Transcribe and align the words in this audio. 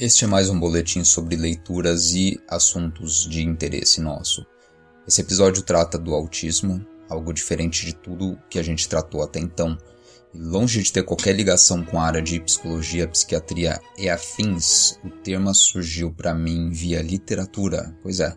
Este 0.00 0.24
é 0.24 0.28
mais 0.28 0.48
um 0.48 0.56
boletim 0.56 1.02
sobre 1.02 1.34
leituras 1.34 2.14
e 2.14 2.40
assuntos 2.46 3.28
de 3.28 3.42
interesse 3.42 4.00
nosso. 4.00 4.46
Esse 5.04 5.22
episódio 5.22 5.60
trata 5.60 5.98
do 5.98 6.14
autismo, 6.14 6.86
algo 7.08 7.32
diferente 7.32 7.84
de 7.84 7.96
tudo 7.96 8.38
que 8.48 8.60
a 8.60 8.62
gente 8.62 8.88
tratou 8.88 9.24
até 9.24 9.40
então. 9.40 9.76
E 10.32 10.38
longe 10.38 10.84
de 10.84 10.92
ter 10.92 11.02
qualquer 11.02 11.34
ligação 11.34 11.84
com 11.84 11.98
a 11.98 12.04
área 12.04 12.22
de 12.22 12.38
psicologia, 12.38 13.08
psiquiatria 13.08 13.80
e 13.98 14.08
afins, 14.08 15.00
o 15.04 15.10
termo 15.10 15.52
surgiu 15.52 16.12
para 16.12 16.32
mim 16.32 16.70
via 16.70 17.02
literatura. 17.02 17.92
Pois 18.00 18.20
é, 18.20 18.36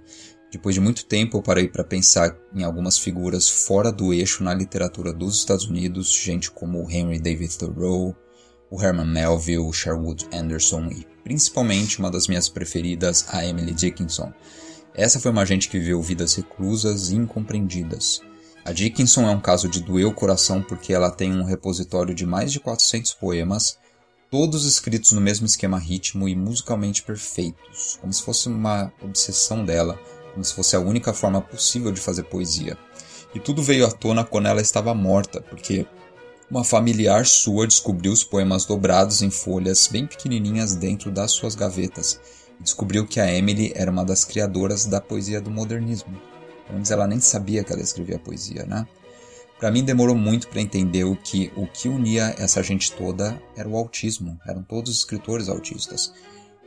depois 0.52 0.74
de 0.74 0.82
muito 0.82 1.06
tempo 1.06 1.38
eu 1.38 1.44
parei 1.44 1.68
para 1.68 1.84
pensar 1.84 2.36
em 2.56 2.64
algumas 2.64 2.98
figuras 2.98 3.48
fora 3.48 3.92
do 3.92 4.12
eixo 4.12 4.44
na 4.44 4.56
literatura 4.56 5.14
dos 5.14 5.38
Estados 5.38 5.66
Unidos, 5.66 6.12
gente 6.12 6.50
como 6.50 6.90
Henry 6.90 7.20
David 7.20 7.56
Thoreau, 7.56 8.18
o 8.72 8.82
Herman 8.82 9.06
Melville, 9.06 9.68
o 9.68 9.74
Sherwood 9.74 10.28
Anderson 10.34 10.88
e 10.90 11.06
principalmente 11.24 12.00
uma 12.00 12.10
das 12.10 12.28
minhas 12.28 12.48
preferidas, 12.48 13.26
a 13.28 13.46
Emily 13.46 13.74
Dickinson. 13.74 14.32
Essa 14.96 15.20
foi 15.20 15.30
uma 15.30 15.46
gente 15.46 15.70
que 15.70 15.78
viveu 15.78 16.02
vidas 16.02 16.36
reclusas 16.36 17.12
e 17.12 17.16
incompreendidas. 17.16 18.22
A 18.64 18.72
Dickinson 18.72 19.28
é 19.28 19.32
um 19.32 19.42
caso 19.42 19.68
de 19.68 19.82
doer 19.82 20.08
o 20.08 20.14
coração 20.14 20.62
porque 20.62 20.94
ela 20.94 21.12
tem 21.12 21.34
um 21.34 21.44
repositório 21.44 22.16
de 22.16 22.26
mais 22.26 22.52
de 22.52 22.60
400 22.60 23.14
poemas, 23.16 23.78
todos 24.30 24.66
escritos 24.66 25.12
no 25.12 25.20
mesmo 25.20 25.46
esquema 25.46 25.78
ritmo 25.78 26.30
e 26.30 26.36
musicalmente 26.36 27.04
perfeitos, 27.04 27.98
como 28.00 28.14
se 28.14 28.24
fosse 28.24 28.48
uma 28.48 28.92
obsessão 29.02 29.66
dela, 29.66 30.00
como 30.32 30.46
se 30.46 30.54
fosse 30.54 30.76
a 30.76 30.80
única 30.80 31.14
forma 31.14 31.42
possível 31.42 31.92
de 31.92 32.00
fazer 32.00 32.24
poesia. 32.24 32.78
E 33.34 33.40
tudo 33.40 33.62
veio 33.62 33.86
à 33.86 33.92
tona 33.92 34.24
quando 34.24 34.48
ela 34.48 34.62
estava 34.62 34.94
morta, 34.94 35.42
porque 35.42 35.86
uma 36.52 36.66
familiar 36.66 37.26
sua 37.26 37.66
descobriu 37.66 38.12
os 38.12 38.26
poemas 38.26 38.66
dobrados 38.66 39.22
em 39.22 39.32
folhas 39.32 39.88
bem 39.88 40.06
pequenininhas 40.06 40.76
dentro 40.76 41.10
das 41.10 41.32
suas 41.32 41.56
gavetas 41.56 42.20
e 42.60 42.64
descobriu 42.64 43.08
que 43.08 43.22
a 43.22 43.34
Emily 43.34 43.72
era 43.74 43.90
uma 43.90 44.04
das 44.04 44.26
criadoras 44.26 44.86
da 44.86 45.00
poesia 45.00 45.40
do 45.40 45.50
modernismo. 45.50 46.14
Antes 46.70 46.92
ela 46.92 47.08
nem 47.08 47.22
sabia 47.22 47.64
que 47.64 47.72
ela 47.72 47.82
escrevia 47.82 48.20
poesia, 48.20 48.66
né? 48.66 48.86
Para 49.58 49.72
mim 49.72 49.82
demorou 49.82 50.16
muito 50.16 50.50
para 50.50 50.60
entender 50.60 51.06
o 51.06 51.16
que 51.16 51.54
o 51.56 51.66
que 51.68 51.88
unia 51.88 52.36
essa 52.38 52.62
gente 52.62 52.92
toda 52.92 53.42
era 53.56 53.70
o 53.70 53.78
autismo. 53.78 54.38
Eram 54.46 54.62
todos 54.62 54.98
escritores 54.98 55.48
autistas. 55.48 56.12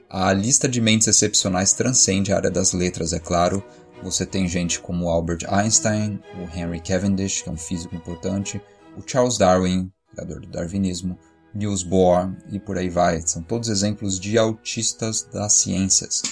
A 0.09 0.33
lista 0.33 0.67
de 0.67 0.81
mentes 0.81 1.09
excepcionais 1.09 1.75
transcende 1.75 2.33
a 2.33 2.37
área 2.37 2.51
das 2.51 2.73
letras, 2.73 3.13
é 3.13 3.19
claro. 3.19 3.63
Você 4.03 4.25
tem 4.25 4.49
gente 4.49 4.81
como 4.81 5.09
Albert 5.09 5.45
Einstein, 5.47 6.21
o 6.37 6.57
Henry 6.57 6.81
Cavendish, 6.81 7.43
que 7.43 7.49
é 7.49 7.53
um 7.53 7.57
físico 7.57 7.95
importante, 7.95 8.61
o 8.97 9.03
Charles 9.07 9.39
Darwin, 9.39 9.91
criador 10.13 10.41
do 10.41 10.49
darwinismo, 10.49 11.19
Niels 11.55 11.83
Bohr 11.83 12.35
e 12.51 12.59
por 12.59 12.77
aí 12.77 12.89
vai. 12.89 13.21
São 13.23 13.43
todos 13.43 13.69
exemplos 13.69 14.19
de 14.19 14.37
autistas 14.37 15.23
das 15.33 15.53
ciências. 15.55 16.23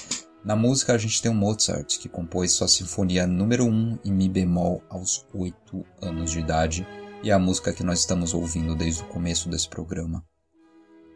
Na 0.45 0.57
música 0.57 0.93
a 0.93 0.99
gente 0.99 1.23
tem 1.23 1.31
o 1.31 1.35
Mozart, 1.35 1.99
que 1.99 2.09
compôs 2.09 2.53
sua 2.53 2.67
sinfonia 2.67 3.27
número 3.27 3.65
1 3.65 4.01
em 4.05 4.13
mi 4.13 4.29
bemol 4.29 4.83
aos 4.91 5.25
8 5.33 5.85
anos 6.01 6.33
de 6.33 6.41
idade, 6.41 6.87
e 7.23 7.31
é 7.31 7.33
a 7.33 7.39
música 7.39 7.73
que 7.73 7.85
nós 7.85 8.01
estamos 8.01 8.35
ouvindo 8.35 8.75
desde 8.75 9.03
o 9.03 9.07
começo 9.07 9.49
desse 9.49 9.69
programa. 9.69 10.25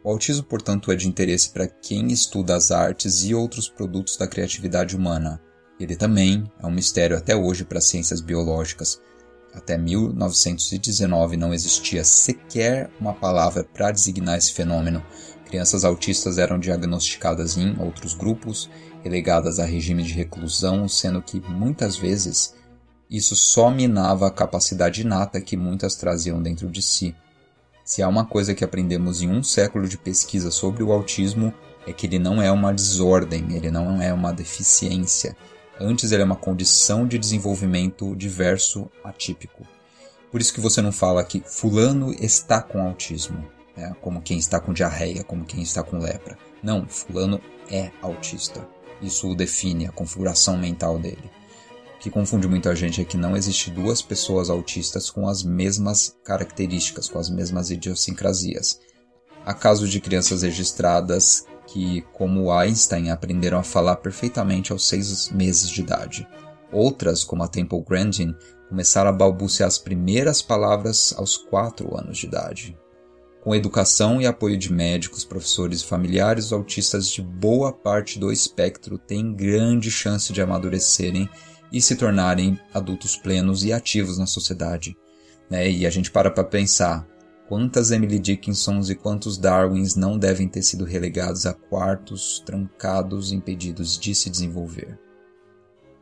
O 0.01 0.09
autismo, 0.09 0.43
portanto, 0.43 0.89
é 0.89 0.95
de 0.95 1.09
interesse 1.09 1.49
para 1.49 1.67
quem 1.67 2.07
estuda 2.07 2.55
as 2.55 2.71
artes 2.71 3.25
e 3.25 3.35
outros 3.35 3.67
produtos 3.67 4.15
da 4.15 4.25
criatividade 4.25 4.95
humana. 4.95 5.41
Ele 5.77 5.97
também 5.97 6.49
é 6.57 6.65
um 6.65 6.71
mistério 6.71 7.17
até 7.17 7.35
hoje 7.35 7.65
para 7.65 7.79
as 7.79 7.85
ciências 7.85 8.21
biológicas, 8.21 9.01
até 9.57 9.77
1919 9.77 11.35
não 11.35 11.53
existia 11.53 12.03
sequer 12.03 12.89
uma 12.99 13.13
palavra 13.13 13.63
para 13.63 13.91
designar 13.91 14.37
esse 14.37 14.53
fenômeno. 14.53 15.03
Crianças 15.45 15.83
autistas 15.83 16.37
eram 16.37 16.59
diagnosticadas 16.59 17.57
em 17.57 17.75
outros 17.79 18.13
grupos, 18.13 18.69
relegadas 19.03 19.59
a 19.59 19.65
regime 19.65 20.03
de 20.03 20.13
reclusão, 20.13 20.87
sendo 20.87 21.21
que 21.21 21.41
muitas 21.41 21.97
vezes 21.97 22.53
isso 23.09 23.35
só 23.35 23.71
minava 23.71 24.27
a 24.27 24.31
capacidade 24.31 25.01
inata 25.01 25.41
que 25.41 25.57
muitas 25.57 25.95
traziam 25.95 26.41
dentro 26.41 26.69
de 26.69 26.81
si. 26.81 27.15
Se 27.83 28.03
há 28.03 28.07
uma 28.07 28.25
coisa 28.25 28.53
que 28.53 28.63
aprendemos 28.63 29.21
em 29.21 29.29
um 29.29 29.41
século 29.41 29.87
de 29.87 29.97
pesquisa 29.97 30.51
sobre 30.51 30.83
o 30.83 30.91
autismo, 30.91 31.53
é 31.87 31.93
que 31.93 32.05
ele 32.05 32.19
não 32.19 32.41
é 32.41 32.51
uma 32.51 32.73
desordem, 32.73 33.55
ele 33.55 33.71
não 33.71 34.01
é 34.01 34.13
uma 34.13 34.33
deficiência. 34.33 35.35
Antes 35.79 36.11
ele 36.11 36.23
é 36.23 36.25
uma 36.25 36.35
condição 36.35 37.07
de 37.07 37.19
desenvolvimento 37.19 38.15
diverso 38.15 38.89
atípico. 39.03 39.65
Por 40.31 40.41
isso 40.41 40.53
que 40.53 40.59
você 40.59 40.81
não 40.81 40.91
fala 40.91 41.23
que 41.23 41.41
fulano 41.45 42.13
está 42.13 42.61
com 42.61 42.81
autismo, 42.81 43.45
né? 43.75 43.95
como 44.01 44.21
quem 44.21 44.37
está 44.37 44.59
com 44.59 44.73
diarreia, 44.73 45.23
como 45.23 45.45
quem 45.45 45.61
está 45.61 45.83
com 45.83 45.99
lepra. 45.99 46.37
Não, 46.61 46.87
fulano 46.87 47.39
é 47.71 47.91
autista. 48.01 48.67
Isso 49.01 49.29
o 49.29 49.35
define, 49.35 49.85
a 49.85 49.91
configuração 49.91 50.57
mental 50.57 50.97
dele. 50.97 51.29
O 51.95 51.99
que 51.99 52.09
confunde 52.09 52.47
muito 52.47 52.69
a 52.69 52.75
gente 52.75 53.01
é 53.01 53.05
que 53.05 53.17
não 53.17 53.35
existe 53.35 53.71
duas 53.71 54.01
pessoas 54.01 54.49
autistas 54.49 55.09
com 55.09 55.27
as 55.27 55.43
mesmas 55.43 56.15
características, 56.23 57.07
com 57.07 57.19
as 57.19 57.29
mesmas 57.29 57.69
idiosincrasias. 57.69 58.79
Há 59.45 59.53
casos 59.53 59.89
de 59.89 60.01
crianças 60.01 60.41
registradas 60.41 61.45
que, 61.67 62.01
como 62.13 62.51
Einstein, 62.51 63.11
aprenderam 63.11 63.59
a 63.59 63.63
falar 63.63 63.97
perfeitamente 63.97 64.71
aos 64.71 64.87
seis 64.87 65.29
meses 65.29 65.69
de 65.69 65.81
idade. 65.81 66.27
Outras, 66.71 67.23
como 67.23 67.43
a 67.43 67.47
Temple 67.47 67.83
Grandin, 67.87 68.33
começaram 68.67 69.09
a 69.09 69.13
balbuciar 69.13 69.67
as 69.67 69.77
primeiras 69.77 70.41
palavras 70.41 71.13
aos 71.17 71.37
quatro 71.37 71.97
anos 71.97 72.17
de 72.17 72.27
idade. 72.27 72.77
Com 73.41 73.55
educação 73.55 74.21
e 74.21 74.25
apoio 74.25 74.57
de 74.57 74.71
médicos, 74.73 75.23
professores 75.23 75.81
e 75.81 75.85
familiares, 75.85 76.47
os 76.47 76.53
autistas 76.53 77.09
de 77.09 77.21
boa 77.21 77.71
parte 77.71 78.19
do 78.19 78.31
espectro 78.31 78.97
têm 78.97 79.33
grande 79.33 79.89
chance 79.89 80.33
de 80.33 80.41
amadurecerem 80.41 81.29
e 81.71 81.81
se 81.81 81.95
tornarem 81.95 82.59
adultos 82.73 83.15
plenos 83.15 83.63
e 83.63 83.71
ativos 83.71 84.17
na 84.17 84.25
sociedade. 84.25 84.97
Né? 85.49 85.69
E 85.69 85.85
a 85.85 85.89
gente 85.89 86.11
para 86.11 86.29
para 86.29 86.43
pensar, 86.43 87.07
Quantas 87.47 87.91
Emily 87.91 88.19
Dickinsons 88.19 88.89
e 88.89 88.95
quantos 88.95 89.37
Darwins 89.37 89.95
não 89.95 90.17
devem 90.17 90.49
ter 90.49 90.61
sido 90.61 90.83
relegados 90.83 91.45
a 91.45 91.53
quartos 91.53 92.43
trancados, 92.45 93.31
impedidos 93.31 93.97
de 93.97 94.13
se 94.13 94.29
desenvolver? 94.29 94.99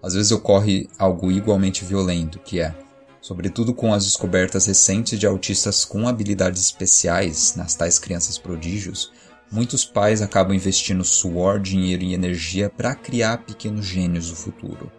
Às 0.02 0.16
vezes 0.16 0.32
ocorre 0.32 0.90
algo 0.98 1.32
igualmente 1.32 1.86
violento, 1.86 2.40
que 2.40 2.60
é, 2.60 2.76
sobretudo 3.22 3.76
com 3.76 3.94
as 3.94 4.06
descobertas 4.06 4.66
recentes 4.66 5.20
de 5.20 5.28
autistas 5.28 5.86
com 5.86 6.08
habilidades 6.08 6.64
especiais, 6.64 7.56
nas 7.56 7.76
tais 7.76 8.00
crianças 8.00 8.40
prodígios, 8.40 9.12
muitos 9.52 9.86
pais 9.86 10.24
acabam 10.24 10.56
investindo 10.56 11.04
suor, 11.04 11.60
dinheiro 11.60 12.04
e 12.04 12.16
energia 12.16 12.72
para 12.72 12.96
criar 12.96 13.46
pequenos 13.46 13.86
gênios 13.86 14.30
do 14.32 14.36
futuro. 14.36 14.92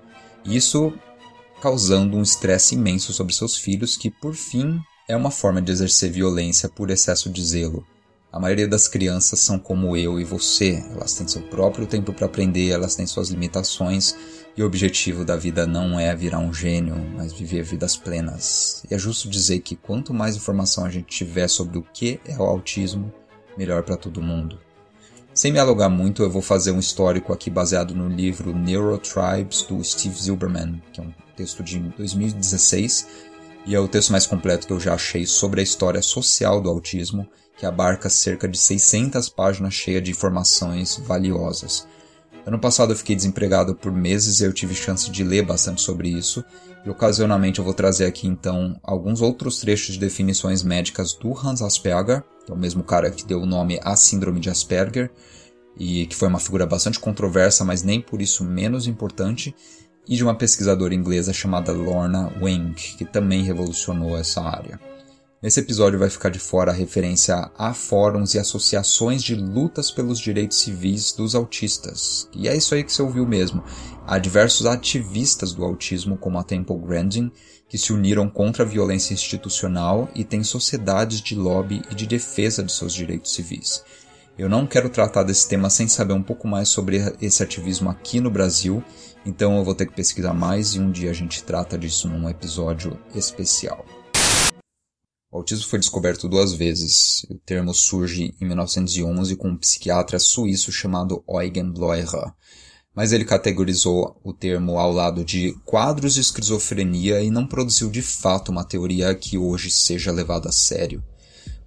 Isso 0.45 0.93
causando 1.61 2.17
um 2.17 2.23
estresse 2.23 2.77
imenso 2.77 3.13
sobre 3.13 3.35
seus 3.35 3.57
filhos 3.57 3.97
que, 3.97 4.11
por 4.11 4.35
fim, 4.35 4.81
é 5.09 5.17
uma 5.17 5.31
forma 5.31 5.63
de 5.63 5.71
exercer 5.71 6.11
violência 6.11 6.69
por 6.69 6.91
excesso 6.91 7.31
de 7.31 7.45
zelo. 7.45 7.87
A 8.33 8.41
maioria 8.41 8.67
das 8.67 8.89
crianças 8.89 9.39
são 9.39 9.57
como 9.57 9.97
eu 9.97 10.21
e 10.21 10.25
você, 10.25 10.85
elas 10.91 11.15
têm 11.15 11.29
seu 11.29 11.43
próprio 11.43 11.87
tempo 11.87 12.13
para 12.13 12.27
aprender, 12.27 12.71
elas 12.71 12.97
têm 12.97 13.07
suas 13.07 13.29
limitações 13.29 14.17
e 14.57 14.63
o 14.63 14.67
objetivo 14.67 15.25
da 15.25 15.37
vida 15.37 15.65
não 15.65 15.99
é 15.99 16.15
virar 16.15 16.41
um 16.41 16.53
gênio, 16.53 16.97
mas 17.17 17.33
viver 17.33 17.63
vidas 17.63 17.97
plenas. 17.97 18.83
E 18.91 18.95
é 18.95 18.99
justo 18.99 19.29
dizer 19.29 19.61
que 19.61 19.77
quanto 19.77 20.13
mais 20.13 20.37
informação 20.37 20.85
a 20.85 20.91
gente 20.91 21.07
tiver 21.07 21.49
sobre 21.49 21.79
o 21.79 21.87
que 21.95 22.21
é 22.27 22.37
o 22.37 22.43
autismo, 22.43 23.13
melhor 23.57 23.85
para 23.85 23.97
todo 23.97 24.21
mundo. 24.21 24.59
Sem 25.33 25.53
me 25.53 25.59
alugar 25.59 25.91
muito, 25.91 26.23
eu 26.23 26.31
vou 26.31 26.43
fazer 26.43 26.73
um 26.73 26.81
histórico 26.81 27.33
aqui 27.33 27.49
baseado 27.49 27.95
no 27.95 28.09
livro 28.09 28.57
Neurotribes 28.57 29.63
do 29.63 29.83
Steve 29.85 30.21
Zilberman, 30.21 30.83
que 30.93 31.01
é 31.01 31.05
um 31.05 31.13
texto 31.37 31.63
de 31.63 31.79
2016 31.79 33.36
e 33.67 33.75
é 33.75 33.81
o 33.81 33.89
texto 33.89 34.13
mais 34.13 34.27
completo 34.27 34.67
que 34.67 34.73
eu 34.73 34.79
já 34.79 34.95
achei 34.95 35.27
sobre 35.27 35.61
a 35.61 35.65
história 35.65 36.01
social 36.01 36.61
do 36.61 36.71
autismo, 36.71 37.29
que 37.59 37.67
abarca 37.67 38.09
cerca 38.09 38.47
de 38.47 38.57
600 38.57 39.29
páginas 39.29 39.75
cheias 39.75 40.03
de 40.03 40.13
informações 40.13 41.01
valiosas. 41.05 41.87
Ano 42.47 42.61
passado 42.61 42.93
eu 42.93 42.97
fiquei 42.97 43.17
desempregado 43.17 43.75
por 43.75 43.91
meses 43.91 44.39
e 44.39 44.45
eu 44.45 44.53
tive 44.53 44.73
chance 44.73 45.11
de 45.11 45.25
ler 45.25 45.45
bastante 45.45 45.81
sobre 45.83 46.09
isso, 46.09 46.45
e 46.85 46.91
ocasionalmente 46.91 47.59
eu 47.59 47.65
vou 47.65 47.75
trazer 47.75 48.05
aqui 48.05 48.29
então 48.29 48.79
alguns 48.85 49.21
outros 49.21 49.59
trechos 49.59 49.95
de 49.95 50.01
definições 50.01 50.63
médicas 50.63 51.13
do 51.13 51.37
Hans 51.37 51.61
Asperger, 51.61 52.23
que 52.45 52.53
é 52.53 52.55
o 52.55 52.59
mesmo 52.59 52.85
cara 52.85 53.11
que 53.11 53.27
deu 53.27 53.41
o 53.41 53.47
nome 53.47 53.81
à 53.83 53.97
Síndrome 53.97 54.39
de 54.39 54.49
Asperger, 54.49 55.11
e 55.77 56.07
que 56.07 56.15
foi 56.15 56.29
uma 56.29 56.39
figura 56.39 56.65
bastante 56.65 57.01
controversa, 57.01 57.65
mas 57.65 57.83
nem 57.83 58.01
por 58.01 58.23
isso 58.23 58.45
menos 58.45 58.87
importante, 58.87 59.53
e 60.09 60.17
de 60.17 60.23
uma 60.23 60.35
pesquisadora 60.35 60.95
inglesa 60.95 61.33
chamada 61.33 61.73
Lorna 61.73 62.33
Wink, 62.41 62.97
que 62.97 63.05
também 63.05 63.43
revolucionou 63.43 64.17
essa 64.17 64.41
área. 64.41 64.81
Nesse 65.43 65.61
episódio 65.61 65.99
vai 65.99 66.09
ficar 66.09 66.31
de 66.31 66.39
fora 66.39 66.73
a 66.73 66.75
referência 66.75 67.51
a 67.59 67.75
fóruns 67.75 68.35
e 68.35 68.39
associações 68.39 69.23
de 69.23 69.35
lutas 69.35 69.91
pelos 69.91 70.19
direitos 70.19 70.59
civis 70.59 71.13
dos 71.13 71.35
autistas. 71.35 72.29
E 72.33 72.49
é 72.49 72.57
isso 72.57 72.75
aí 72.75 72.83
que 72.83 72.93
você 72.93 73.03
ouviu 73.03 73.27
mesmo. 73.27 73.63
Há 74.07 74.19
diversos 74.19 74.67
ativistas 74.67 75.53
do 75.53 75.63
autismo, 75.63 76.17
como 76.17 76.39
a 76.39 76.43
Temple 76.43 76.79
Grandin, 76.79 77.31
que 77.69 77.77
se 77.77 77.93
uniram 77.93 78.29
contra 78.29 78.65
a 78.65 78.67
violência 78.67 79.13
institucional 79.13 80.09
e 80.15 80.25
têm 80.25 80.43
sociedades 80.43 81.21
de 81.21 81.35
lobby 81.35 81.83
e 81.91 81.95
de 81.95 82.07
defesa 82.07 82.63
de 82.63 82.73
seus 82.73 82.95
direitos 82.95 83.35
civis. 83.35 83.85
Eu 84.39 84.51
não 84.51 84.67
quero 84.67 84.91
tratar 84.91 85.23
desse 85.23 85.49
tema 85.49 85.71
sem 85.71 85.89
saber 85.89 86.13
um 86.13 86.23
pouco 86.23 86.47
mais 86.47 86.69
sobre 86.69 86.99
esse 87.23 87.43
ativismo 87.43 87.89
aqui 87.89 88.21
no 88.21 88.31
Brasil, 88.31 88.85
então 89.25 89.57
eu 89.57 89.65
vou 89.65 89.75
ter 89.75 89.87
que 89.87 89.95
pesquisar 89.95 90.35
mais 90.35 90.75
e 90.75 90.79
um 90.79 90.91
dia 90.91 91.11
a 91.11 91.15
gente 91.15 91.43
trata 91.43 91.79
disso 91.79 92.07
num 92.07 92.29
episódio 92.29 93.01
especial. 93.15 93.87
O 95.33 95.39
autismo 95.39 95.67
foi 95.67 95.79
descoberto 95.79 96.29
duas 96.29 96.53
vezes. 96.53 97.25
O 97.31 97.35
termo 97.35 97.73
surge 97.73 98.35
em 98.39 98.45
1911 98.45 99.37
com 99.37 99.49
um 99.49 99.57
psiquiatra 99.57 100.19
suíço 100.19 100.71
chamado 100.71 101.25
Eugen 101.27 101.73
Bleuler, 101.73 102.31
mas 102.95 103.13
ele 103.13 103.25
categorizou 103.25 104.21
o 104.23 104.35
termo 104.35 104.79
ao 104.79 104.93
lado 104.93 105.25
de 105.25 105.55
quadros 105.65 106.13
de 106.13 106.21
esquizofrenia 106.21 107.23
e 107.23 107.31
não 107.31 107.47
produziu 107.47 107.89
de 107.89 108.03
fato 108.03 108.53
uma 108.53 108.65
teoria 108.65 109.15
que 109.15 109.39
hoje 109.39 109.71
seja 109.71 110.13
levada 110.13 110.51
a 110.51 110.53
sério. 110.53 111.03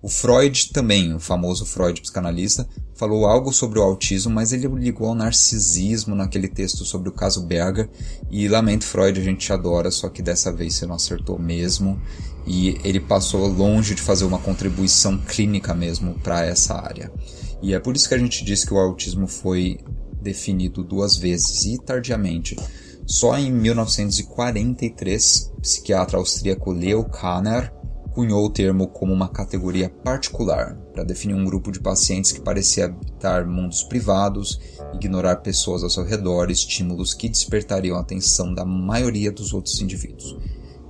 O 0.02 0.08
Freud 0.08 0.72
também, 0.72 1.14
o 1.14 1.20
famoso 1.20 1.66
Freud 1.66 2.02
psicanalista, 2.02 2.66
falou 2.96 3.26
algo 3.26 3.52
sobre 3.52 3.80
o 3.80 3.82
autismo, 3.82 4.34
mas 4.34 4.54
ele 4.54 4.66
ligou 4.68 5.10
ao 5.10 5.16
narcisismo 5.16 6.16
naquele 6.16 6.48
texto 6.48 6.86
sobre 6.86 7.10
o 7.10 7.12
caso 7.12 7.46
Berger. 7.46 7.90
E 8.32 8.48
lamento 8.48 8.86
Freud, 8.86 9.20
a 9.20 9.24
gente 9.24 9.46
te 9.46 9.52
adora, 9.52 9.92
só 9.92 10.08
que 10.08 10.22
dessa 10.22 10.54
vez 10.54 10.76
você 10.76 10.86
não 10.86 10.96
acertou 10.96 11.38
mesmo. 11.38 12.02
E 12.48 12.80
ele 12.84 13.02
passou 13.02 13.46
longe 13.48 13.94
de 13.94 14.02
fazer 14.02 14.24
uma 14.24 14.40
contribuição 14.40 15.18
clínica 15.18 15.76
mesmo 15.76 16.14
para 16.16 16.46
essa 16.46 16.76
área. 16.76 17.12
E 17.62 17.74
é 17.74 17.80
por 17.80 17.94
isso 17.96 18.08
que 18.08 18.16
a 18.16 18.20
gente 18.20 18.46
diz 18.46 18.64
que 18.64 18.74
o 18.74 18.80
autismo 18.80 19.28
foi 19.28 19.80
definido 20.22 20.82
duas 20.82 21.18
vezes 21.18 21.66
e 21.66 21.78
tardiamente. 21.78 22.56
Só 23.06 23.38
em 23.38 23.52
1943, 23.52 25.52
o 25.58 25.62
psiquiatra 25.62 26.18
austríaco 26.18 26.72
Leo 26.72 27.04
Kanner 27.04 27.74
cunhou 28.20 28.46
o 28.46 28.50
termo 28.50 28.86
como 28.86 29.14
uma 29.14 29.30
categoria 29.30 29.88
particular 29.88 30.76
para 30.92 31.06
definir 31.06 31.36
um 31.36 31.46
grupo 31.46 31.72
de 31.72 31.80
pacientes 31.80 32.34
que 32.34 32.42
parecia 32.42 32.84
habitar 32.84 33.48
mundos 33.48 33.82
privados, 33.82 34.60
ignorar 34.94 35.38
pessoas 35.38 35.84
ao 35.84 35.90
seu 35.90 36.04
redor, 36.04 36.52
estímulos 36.52 37.14
que 37.14 37.30
despertariam 37.30 37.96
a 37.96 38.02
atenção 38.02 38.54
da 38.54 38.66
maioria 38.66 39.32
dos 39.32 39.54
outros 39.54 39.80
indivíduos. 39.80 40.38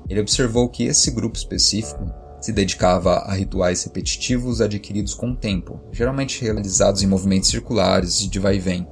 Ele 0.09 0.19
observou 0.19 0.67
que 0.69 0.85
esse 0.85 1.11
grupo 1.11 1.37
específico 1.37 2.03
se 2.41 2.51
dedicava 2.51 3.17
a 3.17 3.35
rituais 3.35 3.83
repetitivos 3.83 4.59
adquiridos 4.59 5.13
com 5.13 5.29
o 5.29 5.35
tempo, 5.35 5.79
geralmente 5.91 6.41
realizados 6.41 7.03
em 7.03 7.07
movimentos 7.07 7.49
circulares 7.49 8.21
e 8.21 8.27
de 8.27 8.39
vai 8.39 8.55
e 8.55 8.59
vem, 8.59 8.87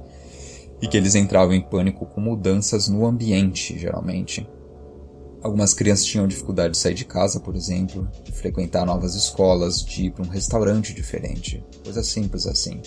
e 0.80 0.86
que 0.86 0.96
eles 0.96 1.16
entravam 1.16 1.56
em 1.56 1.60
pânico 1.60 2.06
com 2.06 2.20
mudanças 2.20 2.86
no 2.86 3.04
ambiente, 3.04 3.76
geralmente, 3.76 4.46
Algumas 5.42 5.72
crianças 5.72 6.04
tinham 6.04 6.26
dificuldade 6.26 6.72
de 6.72 6.78
sair 6.78 6.94
de 6.94 7.04
casa, 7.04 7.38
por 7.38 7.54
exemplo, 7.54 8.10
de 8.24 8.32
frequentar 8.32 8.84
novas 8.84 9.14
escolas, 9.14 9.84
de 9.84 10.06
ir 10.06 10.10
para 10.10 10.24
um 10.24 10.28
restaurante 10.28 10.92
diferente, 10.92 11.64
coisa 11.84 12.02
simples 12.02 12.46
assim. 12.46 12.80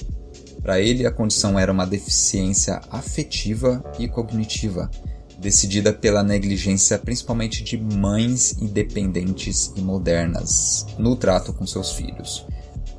Para 0.61 0.79
ele, 0.79 1.05
a 1.05 1.11
condição 1.11 1.57
era 1.57 1.71
uma 1.71 1.87
deficiência 1.87 2.81
afetiva 2.91 3.83
e 3.97 4.07
cognitiva, 4.07 4.91
decidida 5.39 5.91
pela 5.91 6.21
negligência 6.21 6.99
principalmente 6.99 7.63
de 7.63 7.77
mães 7.77 8.55
independentes 8.61 9.71
e 9.75 9.81
modernas 9.81 10.85
no 10.99 11.15
trato 11.15 11.53
com 11.53 11.65
seus 11.65 11.93
filhos. 11.93 12.45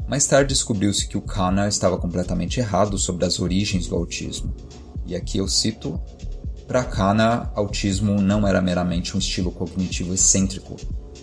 Mais 0.08 0.26
tarde 0.26 0.52
descobriu-se 0.52 1.06
que 1.06 1.16
o 1.16 1.22
Kana 1.22 1.68
estava 1.68 1.96
completamente 1.98 2.58
errado 2.58 2.98
sobre 2.98 3.24
as 3.24 3.38
origens 3.38 3.86
do 3.86 3.94
autismo. 3.94 4.54
E 5.06 5.14
aqui 5.14 5.38
eu 5.38 5.46
cito 5.46 6.00
para 6.66 6.84
Kana, 6.84 7.50
autismo 7.54 8.20
não 8.20 8.46
era 8.46 8.60
meramente 8.60 9.16
um 9.16 9.18
estilo 9.18 9.50
cognitivo 9.50 10.14
excêntrico, 10.14 10.76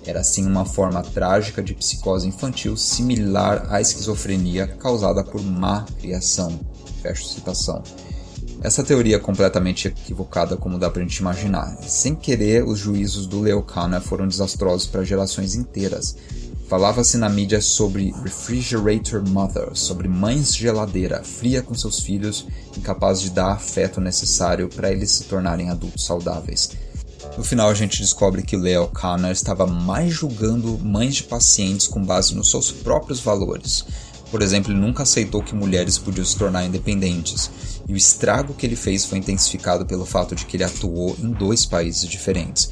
era 0.06 0.24
sim 0.24 0.46
uma 0.46 0.66
forma 0.66 1.02
trágica 1.04 1.62
de 1.62 1.74
psicose 1.74 2.28
infantil 2.28 2.76
similar 2.76 3.68
à 3.70 3.82
esquizofrenia 3.82 4.68
causada 4.68 5.24
por 5.24 5.42
má 5.42 5.86
criação. 6.00 6.60
Fecho 7.02 7.28
citação. 7.28 7.84
Essa 8.62 8.84
teoria 8.84 9.16
é 9.16 9.20
completamente 9.20 9.88
equivocada, 9.88 10.58
como 10.58 10.78
dá 10.78 10.90
pra 10.90 11.02
gente 11.02 11.18
imaginar. 11.18 11.78
Sem 11.84 12.14
querer, 12.14 12.66
os 12.66 12.78
juízos 12.78 13.26
do 13.26 13.40
Leo 13.40 13.62
Kana 13.62 14.02
foram 14.02 14.28
desastrosos 14.28 14.86
para 14.86 15.04
gerações 15.04 15.56
inteiras, 15.56 16.18
Falava-se 16.70 17.18
na 17.18 17.28
mídia 17.28 17.60
sobre 17.62 18.14
refrigerator 18.24 19.28
mother, 19.28 19.72
sobre 19.74 20.08
mães 20.08 20.56
geladeira, 20.56 21.24
fria 21.24 21.64
com 21.64 21.74
seus 21.74 22.00
filhos, 22.00 22.46
incapazes 22.78 23.24
de 23.24 23.32
dar 23.32 23.54
afeto 23.54 24.00
necessário 24.00 24.70
para 24.70 24.92
eles 24.92 25.10
se 25.10 25.24
tornarem 25.24 25.72
adultos 25.72 26.06
saudáveis. 26.06 26.70
No 27.36 27.44
final, 27.44 27.72
a 27.72 27.74
gente 27.74 28.00
descobre 28.00 28.44
que 28.44 28.56
Leo 28.56 28.88
Kanner 28.90 29.32
estava 29.32 29.66
mais 29.66 30.14
julgando 30.14 30.78
mães 30.78 31.16
de 31.16 31.24
pacientes 31.24 31.88
com 31.88 32.06
base 32.06 32.36
nos 32.36 32.52
seus 32.52 32.72
próprios 32.72 33.20
valores. 33.20 33.84
Por 34.30 34.44
exemplo, 34.44 34.72
ele 34.72 34.80
nunca 34.80 35.02
aceitou 35.02 35.42
que 35.42 35.56
mulheres 35.56 35.98
podiam 35.98 36.24
se 36.24 36.38
tornar 36.38 36.66
independentes, 36.66 37.50
e 37.88 37.94
o 37.94 37.98
estrago 37.98 38.54
que 38.54 38.68
ele 38.68 38.76
fez 38.76 39.06
foi 39.06 39.18
intensificado 39.18 39.88
pelo 39.88 40.06
fato 40.06 40.36
de 40.36 40.46
que 40.46 40.56
ele 40.56 40.64
atuou 40.64 41.18
em 41.18 41.32
dois 41.32 41.66
países 41.66 42.08
diferentes 42.08 42.70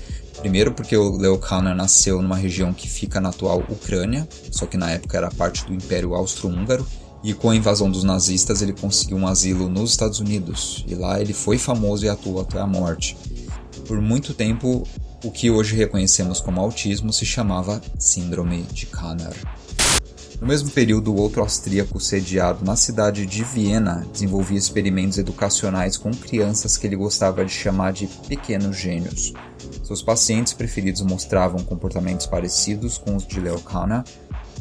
Primeiro 0.48 0.72
porque 0.72 0.96
o 0.96 1.18
Leo 1.18 1.38
Kanner 1.38 1.76
nasceu 1.76 2.22
numa 2.22 2.38
região 2.38 2.74
que 2.74 2.88
fica 2.88 3.20
na 3.20 3.28
atual 3.28 3.66
Ucrânia, 3.68 4.26
só 4.50 4.66
que 4.66 4.78
na 4.78 4.90
época 4.90 5.18
era 5.18 5.30
parte 5.30 5.66
do 5.66 5.74
Império 5.74 6.14
Austro-Húngaro, 6.14 6.88
e 7.22 7.34
com 7.34 7.50
a 7.50 7.56
invasão 7.56 7.92
dos 7.92 8.06
nazistas 8.06 8.62
ele 8.62 8.72
conseguiu 8.72 9.18
um 9.18 9.28
asilo 9.28 9.68
nos 9.68 9.92
Estados 9.92 10.22
Unidos, 10.22 10.86
e 10.88 10.96
lá 10.96 11.20
ele 11.20 11.34
foi 11.34 11.58
famoso 11.58 12.06
e 12.06 12.10
atuou 12.10 12.40
até 12.40 12.62
a 12.62 12.66
morte. 12.66 13.18
Por 13.86 14.00
muito 14.00 14.34
tempo, 14.34 14.88
o 15.22 15.30
que 15.30 15.52
hoje 15.52 15.76
reconhecemos 15.76 16.40
como 16.40 16.62
autismo 16.62 17.12
se 17.12 17.26
chamava 17.26 17.82
Síndrome 18.00 18.62
de 18.72 18.86
Kanner. 18.86 19.36
No 20.40 20.46
mesmo 20.46 20.70
período, 20.70 21.16
outro 21.16 21.42
austríaco 21.42 22.00
sediado 22.00 22.64
na 22.64 22.76
cidade 22.76 23.26
de 23.26 23.44
Viena 23.44 24.06
desenvolvia 24.14 24.58
experimentos 24.58 25.18
educacionais 25.18 25.98
com 25.98 26.12
crianças 26.12 26.78
que 26.78 26.86
ele 26.86 26.96
gostava 26.96 27.44
de 27.44 27.52
chamar 27.52 27.92
de 27.92 28.06
pequenos 28.06 28.78
gênios. 28.78 29.34
Seus 29.84 30.04
pacientes 30.04 30.54
preferidos 30.54 31.02
mostravam 31.02 31.64
comportamentos 31.64 32.28
parecidos 32.28 33.00
com 33.00 33.16
os 33.16 33.26
de 33.26 33.40
Leucana, 33.40 34.04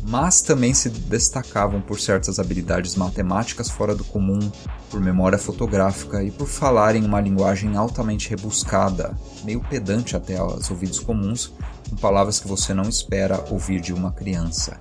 mas 0.09 0.41
também 0.41 0.73
se 0.73 0.89
destacavam 0.89 1.83
por 1.83 2.01
certas 2.01 2.39
habilidades 2.39 2.97
matemáticas 2.97 3.69
fora 3.69 3.95
do 3.95 4.05
comum, 4.05 4.51
por 4.91 5.01
memória 5.01 5.37
fotográfica 5.37 6.23
e 6.23 6.31
por 6.31 6.47
falarem 6.47 7.05
uma 7.05 7.21
linguagem 7.21 7.77
altamente 7.77 8.31
rebuscada, 8.31 9.15
meio 9.45 9.61
pedante 9.61 10.17
até 10.17 10.39
aos 10.39 10.71
ouvidos 10.71 11.01
comuns, 11.01 11.53
com 11.91 11.97
palavras 11.97 12.41
que 12.41 12.49
você 12.49 12.73
não 12.73 12.89
espera 12.89 13.45
ouvir 13.51 13.81
de 13.81 13.93
uma 13.93 14.13
criança. 14.13 14.79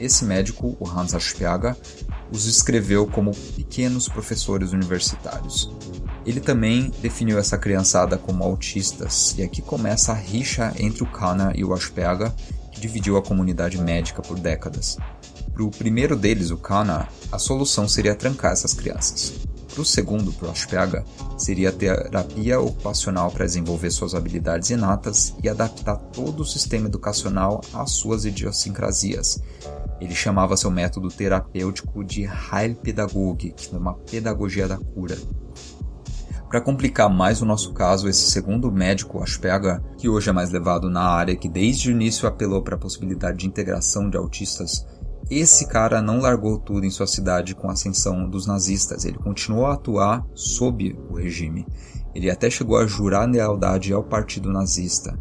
Esse 0.00 0.24
médico, 0.24 0.74
o 0.80 0.88
Hans 0.88 1.14
Asperger, 1.14 1.76
os 2.32 2.46
escreveu 2.46 3.06
como 3.06 3.32
pequenos 3.54 4.08
professores 4.08 4.72
universitários. 4.72 5.70
Ele 6.24 6.40
também 6.40 6.90
definiu 7.02 7.38
essa 7.38 7.58
criançada 7.58 8.16
como 8.16 8.42
autistas, 8.42 9.34
e 9.36 9.42
aqui 9.42 9.60
começa 9.60 10.12
a 10.12 10.14
rixa 10.14 10.72
entre 10.78 11.02
o 11.02 11.06
Kana 11.06 11.52
e 11.54 11.62
o 11.64 11.74
Asperger, 11.74 12.32
que 12.72 12.80
dividiu 12.80 13.18
a 13.18 13.22
comunidade 13.22 13.76
médica 13.78 14.22
por 14.22 14.38
décadas. 14.38 14.96
Para 15.52 15.64
o 15.64 15.70
primeiro 15.70 16.16
deles, 16.16 16.50
o 16.50 16.56
Kana, 16.56 17.06
a 17.30 17.38
solução 17.38 17.86
seria 17.86 18.14
trancar 18.14 18.52
essas 18.52 18.72
crianças. 18.72 19.34
Para 19.72 19.82
o 19.82 19.84
segundo, 19.84 20.32
para 20.32 20.48
o 20.48 20.50
Asperger, 20.50 21.04
seria 21.38 21.70
terapia 21.70 22.58
ocupacional 22.58 23.30
para 23.30 23.46
desenvolver 23.46 23.90
suas 23.90 24.14
habilidades 24.14 24.70
inatas 24.70 25.34
e 25.42 25.48
adaptar 25.48 25.96
todo 25.96 26.40
o 26.40 26.46
sistema 26.46 26.86
educacional 26.86 27.60
às 27.72 27.92
suas 27.92 28.24
idiosincrasias. 28.24 29.40
Ele 30.00 30.14
chamava 30.14 30.56
seu 30.56 30.70
método 30.70 31.08
terapêutico 31.08 32.02
de 32.02 32.22
Heilpädagogik, 32.24 33.52
que 33.52 33.74
é 33.74 33.78
uma 33.78 33.94
pedagogia 33.94 34.66
da 34.66 34.78
cura. 34.78 35.16
Para 36.48 36.60
complicar 36.60 37.08
mais 37.08 37.40
o 37.40 37.46
nosso 37.46 37.72
caso, 37.72 38.08
esse 38.08 38.28
segundo 38.30 38.72
médico, 38.72 39.22
Asperger, 39.22 39.80
que 39.96 40.08
hoje 40.08 40.30
é 40.30 40.32
mais 40.32 40.50
levado 40.50 40.90
na 40.90 41.02
área 41.02 41.36
que 41.36 41.48
desde 41.48 41.88
o 41.88 41.92
início 41.92 42.26
apelou 42.26 42.60
para 42.60 42.74
a 42.74 42.78
possibilidade 42.78 43.38
de 43.38 43.46
integração 43.46 44.10
de 44.10 44.16
autistas, 44.16 44.84
esse 45.30 45.68
cara 45.68 46.02
não 46.02 46.18
largou 46.18 46.58
tudo 46.58 46.84
em 46.84 46.90
sua 46.90 47.06
cidade 47.06 47.54
com 47.54 47.68
a 47.68 47.72
ascensão 47.72 48.28
dos 48.28 48.48
nazistas, 48.48 49.04
ele 49.04 49.16
continuou 49.16 49.66
a 49.66 49.74
atuar 49.74 50.26
sob 50.34 50.98
o 51.08 51.14
regime. 51.14 51.64
Ele 52.12 52.28
até 52.28 52.50
chegou 52.50 52.76
a 52.76 52.86
jurar 52.86 53.30
lealdade 53.30 53.92
ao 53.92 54.02
partido 54.02 54.50
nazista. 54.50 55.16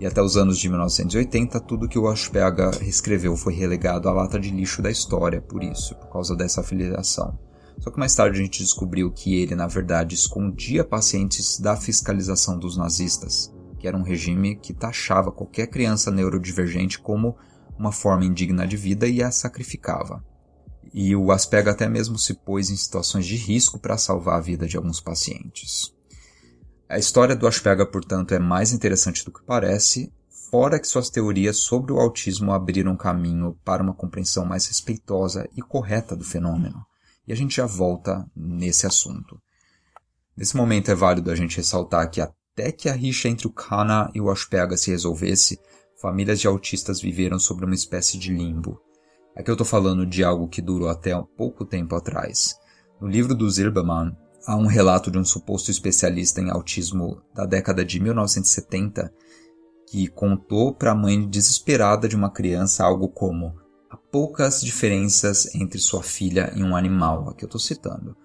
E 0.00 0.06
até 0.06 0.22
os 0.22 0.38
anos 0.38 0.58
de 0.58 0.66
1980, 0.66 1.60
tudo 1.60 1.86
que 1.86 1.98
o 1.98 2.08
Asperger 2.08 2.82
escreveu 2.88 3.36
foi 3.36 3.52
relegado 3.52 4.08
à 4.08 4.12
lata 4.12 4.40
de 4.40 4.50
lixo 4.50 4.80
da 4.80 4.90
história 4.90 5.42
por 5.42 5.62
isso, 5.62 5.94
por 5.96 6.08
causa 6.08 6.34
dessa 6.34 6.62
afiliação. 6.62 7.38
Só 7.78 7.90
que 7.90 7.98
mais 7.98 8.14
tarde 8.14 8.40
a 8.40 8.42
gente 8.42 8.62
descobriu 8.62 9.10
que 9.10 9.34
ele, 9.34 9.54
na 9.54 9.66
verdade, 9.66 10.14
escondia 10.14 10.82
pacientes 10.82 11.60
da 11.60 11.76
fiscalização 11.76 12.58
dos 12.58 12.78
nazistas, 12.78 13.52
que 13.78 13.86
era 13.86 13.96
um 13.96 14.02
regime 14.02 14.56
que 14.56 14.72
taxava 14.72 15.30
qualquer 15.30 15.66
criança 15.66 16.10
neurodivergente 16.10 16.98
como 16.98 17.36
uma 17.78 17.92
forma 17.92 18.24
indigna 18.24 18.66
de 18.66 18.78
vida 18.78 19.06
e 19.06 19.22
a 19.22 19.30
sacrificava. 19.30 20.24
E 20.94 21.14
o 21.14 21.30
Aspega 21.30 21.72
até 21.72 21.86
mesmo 21.86 22.18
se 22.18 22.34
pôs 22.34 22.70
em 22.70 22.76
situações 22.76 23.26
de 23.26 23.36
risco 23.36 23.78
para 23.78 23.98
salvar 23.98 24.38
a 24.38 24.42
vida 24.42 24.66
de 24.66 24.78
alguns 24.78 25.00
pacientes. 25.00 25.94
A 26.90 26.98
história 26.98 27.34
do 27.34 27.46
Asperger, 27.46 27.86
portanto, 27.86 28.34
é 28.34 28.38
mais 28.38 28.72
interessante 28.72 29.24
do 29.24 29.32
que 29.32 29.42
parece, 29.44 30.12
fora 30.50 30.78
que 30.78 30.88
suas 30.88 31.08
teorias 31.08 31.58
sobre 31.58 31.92
o 31.92 32.00
autismo 32.00 32.52
abriram 32.52 32.96
caminho 32.96 33.56
para 33.64 33.82
uma 33.82 33.94
compreensão 33.94 34.44
mais 34.44 34.66
respeitosa 34.66 35.48
e 35.56 35.62
correta 35.62 36.14
do 36.14 36.24
fenômeno 36.24 36.84
e 37.30 37.32
a 37.32 37.36
gente 37.36 37.56
já 37.56 37.64
volta 37.64 38.28
nesse 38.34 38.88
assunto. 38.88 39.40
Nesse 40.36 40.56
momento 40.56 40.90
é 40.90 40.96
válido 40.96 41.30
a 41.30 41.36
gente 41.36 41.58
ressaltar 41.58 42.10
que 42.10 42.20
até 42.20 42.72
que 42.72 42.88
a 42.88 42.92
rixa 42.92 43.28
entre 43.28 43.46
o 43.46 43.52
Kana 43.52 44.10
e 44.12 44.20
o 44.20 44.28
Asperger 44.28 44.76
se 44.76 44.90
resolvesse, 44.90 45.60
famílias 46.00 46.40
de 46.40 46.48
autistas 46.48 47.00
viveram 47.00 47.38
sobre 47.38 47.64
uma 47.64 47.74
espécie 47.74 48.18
de 48.18 48.32
limbo. 48.32 48.80
Aqui 49.36 49.48
eu 49.48 49.54
estou 49.54 49.64
falando 49.64 50.04
de 50.04 50.24
algo 50.24 50.48
que 50.48 50.60
durou 50.60 50.88
até 50.88 51.12
pouco 51.36 51.64
tempo 51.64 51.94
atrás. 51.94 52.56
No 53.00 53.06
livro 53.06 53.32
do 53.32 53.48
Zilberman, 53.48 54.16
há 54.50 54.56
um 54.56 54.66
relato 54.66 55.12
de 55.12 55.18
um 55.18 55.24
suposto 55.24 55.70
especialista 55.70 56.40
em 56.40 56.50
autismo 56.50 57.22
da 57.32 57.46
década 57.46 57.84
de 57.84 58.00
1970 58.00 59.14
que 59.88 60.08
contou 60.08 60.74
para 60.74 60.90
a 60.90 60.94
mãe 60.94 61.24
desesperada 61.28 62.08
de 62.08 62.16
uma 62.16 62.28
criança 62.28 62.82
algo 62.82 63.08
como 63.08 63.54
há 63.88 63.96
poucas 63.96 64.60
diferenças 64.60 65.54
entre 65.54 65.78
sua 65.78 66.02
filha 66.02 66.52
e 66.56 66.64
um 66.64 66.74
animal, 66.74 67.28
aqui 67.28 67.44
eu 67.44 67.46
estou 67.46 67.60
citando. 67.60 68.16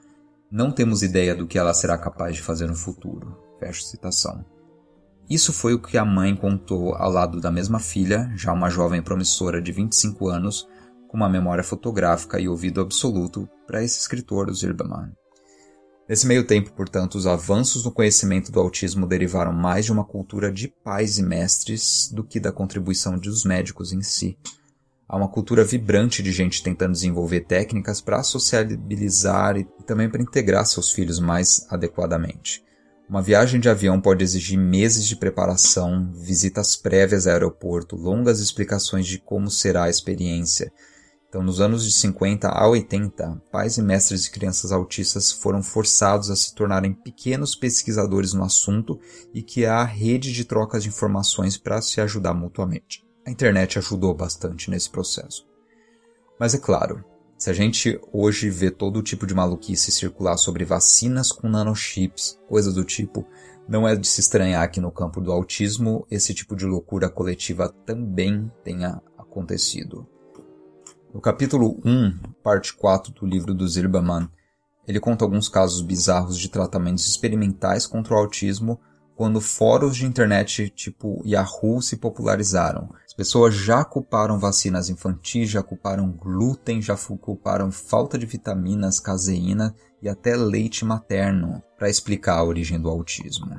Não 0.49 0.71
temos 0.71 1.03
ideia 1.03 1.35
do 1.35 1.45
que 1.45 1.59
ela 1.59 1.75
será 1.75 1.95
capaz 1.95 2.35
de 2.35 2.41
fazer 2.41 2.65
no 2.65 2.75
futuro. 2.75 3.37
Fecho 3.59 3.83
citação. 3.83 4.43
Isso 5.29 5.53
foi 5.53 5.75
o 5.75 5.81
que 5.81 5.95
a 5.95 6.05
mãe 6.05 6.35
contou 6.35 6.95
ao 6.95 7.11
lado 7.11 7.39
da 7.39 7.51
mesma 7.51 7.79
filha, 7.79 8.31
já 8.35 8.51
uma 8.51 8.71
jovem 8.71 9.01
promissora 9.01 9.61
de 9.61 9.71
25 9.71 10.27
anos, 10.27 10.67
com 11.07 11.17
uma 11.17 11.29
memória 11.29 11.63
fotográfica 11.63 12.39
e 12.39 12.47
ouvido 12.47 12.81
absoluto 12.81 13.47
para 13.67 13.83
esse 13.83 13.99
escritor, 13.99 14.51
Zilberman. 14.51 15.13
Nesse 16.07 16.27
meio 16.27 16.45
tempo, 16.45 16.71
portanto, 16.73 17.15
os 17.15 17.25
avanços 17.25 17.83
no 17.83 17.91
conhecimento 17.91 18.51
do 18.51 18.59
autismo 18.59 19.07
derivaram 19.07 19.51
mais 19.51 19.85
de 19.85 19.91
uma 19.91 20.05
cultura 20.05 20.51
de 20.51 20.67
pais 20.67 21.17
e 21.17 21.23
mestres 21.23 22.11
do 22.11 22.23
que 22.23 22.39
da 22.39 22.51
contribuição 22.51 23.17
dos 23.17 23.43
médicos 23.43 23.91
em 23.91 24.03
si. 24.03 24.37
Há 25.07 25.17
uma 25.17 25.27
cultura 25.27 25.63
vibrante 25.63 26.21
de 26.21 26.31
gente 26.31 26.61
tentando 26.61 26.91
desenvolver 26.91 27.41
técnicas 27.41 28.01
para 28.01 28.21
sociabilizar 28.21 29.57
e 29.57 29.63
também 29.85 30.07
para 30.07 30.21
integrar 30.21 30.65
seus 30.67 30.91
filhos 30.91 31.19
mais 31.19 31.65
adequadamente. 31.71 32.63
Uma 33.09 33.21
viagem 33.21 33.59
de 33.59 33.69
avião 33.69 33.99
pode 33.99 34.23
exigir 34.23 34.59
meses 34.59 35.07
de 35.07 35.15
preparação, 35.15 36.11
visitas 36.13 36.75
prévias 36.75 37.25
ao 37.25 37.33
aeroporto, 37.33 37.95
longas 37.95 38.39
explicações 38.39 39.07
de 39.07 39.19
como 39.19 39.49
será 39.49 39.83
a 39.83 39.89
experiência. 39.89 40.71
Então, 41.35 41.43
nos 41.43 41.59
anos 41.59 41.83
de 41.83 41.91
50 41.91 42.47
a 42.47 42.65
80, 42.65 43.43
pais 43.51 43.77
e 43.77 43.81
mestres 43.81 44.23
de 44.23 44.31
crianças 44.31 44.71
autistas 44.71 45.33
foram 45.33 45.61
forçados 45.61 46.29
a 46.29 46.35
se 46.37 46.55
tornarem 46.55 46.93
pequenos 46.93 47.57
pesquisadores 47.57 48.31
no 48.31 48.41
assunto 48.41 48.97
e 49.33 49.41
que 49.41 49.65
há 49.65 49.83
rede 49.83 50.31
de 50.31 50.45
trocas 50.45 50.83
de 50.83 50.87
informações 50.87 51.57
para 51.57 51.81
se 51.81 51.99
ajudar 51.99 52.33
mutuamente. 52.33 53.05
A 53.27 53.31
internet 53.31 53.77
ajudou 53.77 54.13
bastante 54.13 54.69
nesse 54.69 54.89
processo. 54.89 55.45
Mas 56.39 56.53
é 56.53 56.57
claro, 56.57 57.03
se 57.37 57.49
a 57.49 57.53
gente 57.53 57.99
hoje 58.13 58.49
vê 58.49 58.71
todo 58.71 59.03
tipo 59.03 59.27
de 59.27 59.35
maluquice 59.35 59.91
circular 59.91 60.37
sobre 60.37 60.63
vacinas 60.63 61.33
com 61.33 61.49
nanochips, 61.49 62.39
coisas 62.47 62.73
do 62.73 62.85
tipo, 62.85 63.27
não 63.67 63.85
é 63.85 63.93
de 63.93 64.07
se 64.07 64.21
estranhar 64.21 64.71
que 64.71 64.79
no 64.79 64.89
campo 64.89 65.19
do 65.19 65.33
autismo 65.33 66.07
esse 66.09 66.33
tipo 66.33 66.55
de 66.55 66.65
loucura 66.65 67.09
coletiva 67.09 67.67
também 67.85 68.49
tenha 68.63 69.01
acontecido. 69.17 70.07
No 71.15 71.21
capítulo 71.21 71.79
1, 71.85 72.33
parte 72.43 72.73
4 72.73 73.13
do 73.13 73.25
livro 73.25 73.53
do 73.53 73.65
Zilberman, 73.65 74.27
ele 74.85 74.99
conta 74.99 75.23
alguns 75.23 75.47
casos 75.47 75.81
bizarros 75.81 76.37
de 76.37 76.49
tratamentos 76.49 77.07
experimentais 77.07 77.87
contra 77.87 78.13
o 78.13 78.17
autismo 78.17 78.77
quando 79.15 79.39
fóruns 79.39 79.95
de 79.95 80.05
internet 80.05 80.67
tipo 80.71 81.23
Yahoo 81.25 81.81
se 81.81 81.95
popularizaram. 81.95 82.89
As 83.05 83.13
pessoas 83.13 83.55
já 83.55 83.85
culparam 83.85 84.37
vacinas 84.37 84.89
infantis, 84.89 85.49
já 85.49 85.63
culparam 85.63 86.11
glúten, 86.11 86.81
já 86.81 86.97
culparam 86.97 87.71
falta 87.71 88.17
de 88.17 88.25
vitaminas, 88.25 88.99
caseína 88.99 89.73
e 90.01 90.09
até 90.09 90.35
leite 90.35 90.83
materno 90.83 91.63
para 91.77 91.89
explicar 91.89 92.39
a 92.39 92.43
origem 92.43 92.77
do 92.77 92.89
autismo. 92.89 93.55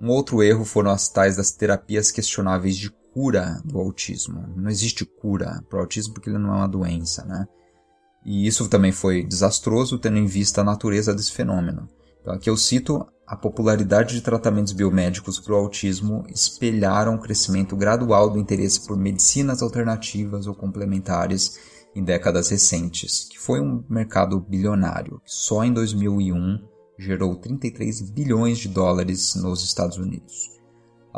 Um 0.00 0.10
outro 0.10 0.44
erro 0.44 0.64
foram 0.64 0.92
as 0.92 1.08
tais 1.08 1.34
das 1.34 1.50
terapias 1.50 2.12
questionáveis 2.12 2.76
de 2.76 2.88
cura 3.18 3.60
do 3.64 3.80
autismo. 3.80 4.44
Não 4.54 4.70
existe 4.70 5.04
cura 5.04 5.60
para 5.68 5.78
o 5.78 5.80
autismo 5.80 6.14
porque 6.14 6.30
ele 6.30 6.38
não 6.38 6.54
é 6.54 6.58
uma 6.58 6.68
doença, 6.68 7.24
né? 7.24 7.48
E 8.24 8.46
isso 8.46 8.68
também 8.68 8.92
foi 8.92 9.24
desastroso 9.24 9.98
tendo 9.98 10.18
em 10.18 10.24
vista 10.24 10.60
a 10.60 10.64
natureza 10.64 11.12
desse 11.12 11.32
fenômeno. 11.32 11.88
Então 12.20 12.32
aqui 12.32 12.48
eu 12.48 12.56
cito 12.56 13.04
a 13.26 13.34
popularidade 13.34 14.14
de 14.14 14.20
tratamentos 14.20 14.72
biomédicos 14.72 15.40
para 15.40 15.52
o 15.52 15.56
autismo 15.56 16.24
espelharam 16.32 17.16
o 17.16 17.20
crescimento 17.20 17.74
gradual 17.74 18.30
do 18.30 18.38
interesse 18.38 18.86
por 18.86 18.96
medicinas 18.96 19.62
alternativas 19.62 20.46
ou 20.46 20.54
complementares 20.54 21.58
em 21.96 22.04
décadas 22.04 22.48
recentes, 22.50 23.26
que 23.28 23.38
foi 23.38 23.60
um 23.60 23.82
mercado 23.88 24.38
bilionário, 24.38 25.20
que 25.24 25.32
só 25.32 25.64
em 25.64 25.72
2001 25.72 26.60
gerou 26.96 27.34
33 27.34 28.12
bilhões 28.12 28.58
de 28.58 28.68
dólares 28.68 29.34
nos 29.34 29.64
Estados 29.64 29.96
Unidos. 29.96 30.56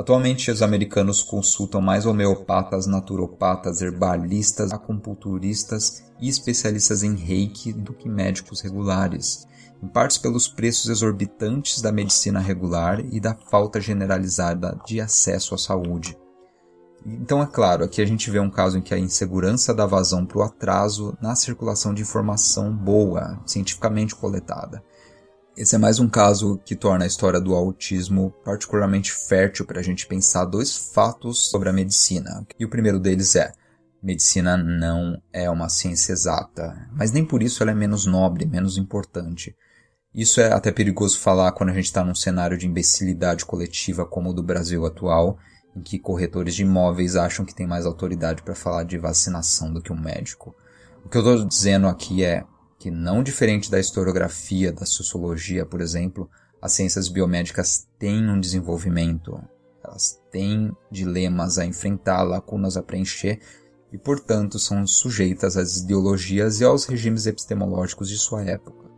Atualmente, 0.00 0.50
os 0.50 0.62
americanos 0.62 1.23
consultam 1.23 1.78
mais 1.78 2.07
homeopatas, 2.07 2.87
naturopatas, 2.87 3.83
herbalistas, 3.83 4.73
acupunturistas 4.73 6.02
e 6.19 6.26
especialistas 6.26 7.02
em 7.02 7.14
reiki 7.14 7.71
do 7.71 7.92
que 7.92 8.09
médicos 8.09 8.62
regulares, 8.62 9.47
em 9.83 9.87
partes 9.87 10.16
pelos 10.16 10.49
preços 10.49 10.88
exorbitantes 10.88 11.83
da 11.83 11.92
medicina 11.92 12.40
regular 12.40 13.04
e 13.12 13.21
da 13.21 13.35
falta 13.35 13.78
generalizada 13.78 14.80
de 14.87 15.02
acesso 15.02 15.54
à 15.54 15.59
saúde. 15.59 16.16
Então, 17.04 17.42
é 17.42 17.47
claro, 17.47 17.85
aqui 17.85 18.00
a 18.00 18.07
gente 18.07 18.30
vê 18.30 18.40
um 18.40 18.50
caso 18.50 18.78
em 18.78 18.83
que 18.83 18.95
a 18.95 18.99
insegurança 18.99 19.75
dá 19.75 19.85
vazão 19.85 20.25
para 20.25 20.38
o 20.38 20.42
atraso 20.42 21.14
na 21.21 21.37
circulação 21.37 21.92
de 21.92 22.00
informação 22.00 22.75
boa, 22.75 23.38
cientificamente 23.45 24.16
coletada. 24.16 24.83
Esse 25.61 25.75
é 25.75 25.79
mais 25.79 26.00
um 26.00 26.09
caso 26.09 26.59
que 26.64 26.75
torna 26.75 27.05
a 27.05 27.07
história 27.07 27.38
do 27.38 27.55
autismo 27.55 28.31
particularmente 28.43 29.12
fértil 29.12 29.67
para 29.67 29.79
a 29.79 29.83
gente 29.83 30.07
pensar 30.07 30.47
dois 30.47 30.75
fatos 30.95 31.50
sobre 31.50 31.69
a 31.69 31.73
medicina. 31.73 32.47
E 32.59 32.64
o 32.64 32.69
primeiro 32.71 32.99
deles 32.99 33.37
é: 33.37 33.52
medicina 34.02 34.57
não 34.57 35.21
é 35.31 35.50
uma 35.50 35.69
ciência 35.69 36.14
exata, 36.14 36.88
mas 36.90 37.12
nem 37.12 37.26
por 37.26 37.43
isso 37.43 37.62
ela 37.62 37.73
é 37.73 37.75
menos 37.75 38.07
nobre, 38.07 38.47
menos 38.47 38.79
importante. 38.79 39.55
Isso 40.14 40.40
é 40.40 40.50
até 40.50 40.73
perigoso 40.73 41.19
falar 41.19 41.52
quando 41.52 41.69
a 41.69 41.75
gente 41.75 41.85
está 41.85 42.02
num 42.02 42.14
cenário 42.14 42.57
de 42.57 42.67
imbecilidade 42.67 43.45
coletiva 43.45 44.07
como 44.07 44.31
o 44.31 44.33
do 44.33 44.43
Brasil 44.43 44.87
atual, 44.87 45.37
em 45.76 45.83
que 45.83 45.99
corretores 45.99 46.55
de 46.55 46.62
imóveis 46.62 47.17
acham 47.17 47.45
que 47.45 47.55
tem 47.55 47.67
mais 47.67 47.85
autoridade 47.85 48.43
para 48.43 48.55
falar 48.55 48.85
de 48.85 48.97
vacinação 48.97 49.71
do 49.71 49.83
que 49.83 49.93
um 49.93 50.00
médico. 50.00 50.55
O 51.05 51.11
que 51.11 51.19
eu 51.19 51.21
estou 51.21 51.47
dizendo 51.47 51.87
aqui 51.87 52.25
é 52.25 52.47
que, 52.81 52.91
não 52.91 53.23
diferente 53.23 53.71
da 53.71 53.79
historiografia, 53.79 54.73
da 54.73 54.87
sociologia, 54.87 55.67
por 55.67 55.83
exemplo, 55.83 56.31
as 56.63 56.73
ciências 56.73 57.11
biomédicas 57.11 57.87
têm 57.99 58.27
um 58.27 58.41
desenvolvimento, 58.41 59.39
elas 59.85 60.19
têm 60.31 60.75
dilemas 60.91 61.59
a 61.59 61.67
enfrentar, 61.67 62.23
lacunas 62.23 62.79
a 62.79 62.83
preencher 62.83 63.39
e, 63.93 63.99
portanto, 63.99 64.59
são 64.59 64.87
sujeitas 64.87 65.59
às 65.59 65.77
ideologias 65.77 66.61
e 66.61 66.65
aos 66.65 66.87
regimes 66.87 67.27
epistemológicos 67.27 68.09
de 68.09 68.17
sua 68.17 68.45
época. 68.45 68.89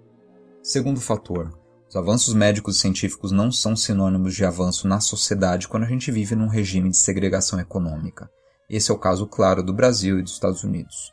Segundo 0.62 1.00
fator, 1.00 1.52
os 1.88 1.96
avanços 1.96 2.34
médicos 2.34 2.76
e 2.76 2.80
científicos 2.80 3.32
não 3.32 3.50
são 3.50 3.74
sinônimos 3.74 4.34
de 4.34 4.44
avanço 4.44 4.86
na 4.86 5.00
sociedade 5.00 5.66
quando 5.66 5.82
a 5.82 5.88
gente 5.88 6.12
vive 6.12 6.36
num 6.36 6.46
regime 6.46 6.88
de 6.88 6.96
segregação 6.96 7.58
econômica. 7.58 8.30
Esse 8.70 8.92
é 8.92 8.94
o 8.94 8.98
caso 8.98 9.26
claro 9.26 9.60
do 9.60 9.74
Brasil 9.74 10.20
e 10.20 10.22
dos 10.22 10.32
Estados 10.32 10.62
Unidos. 10.62 11.12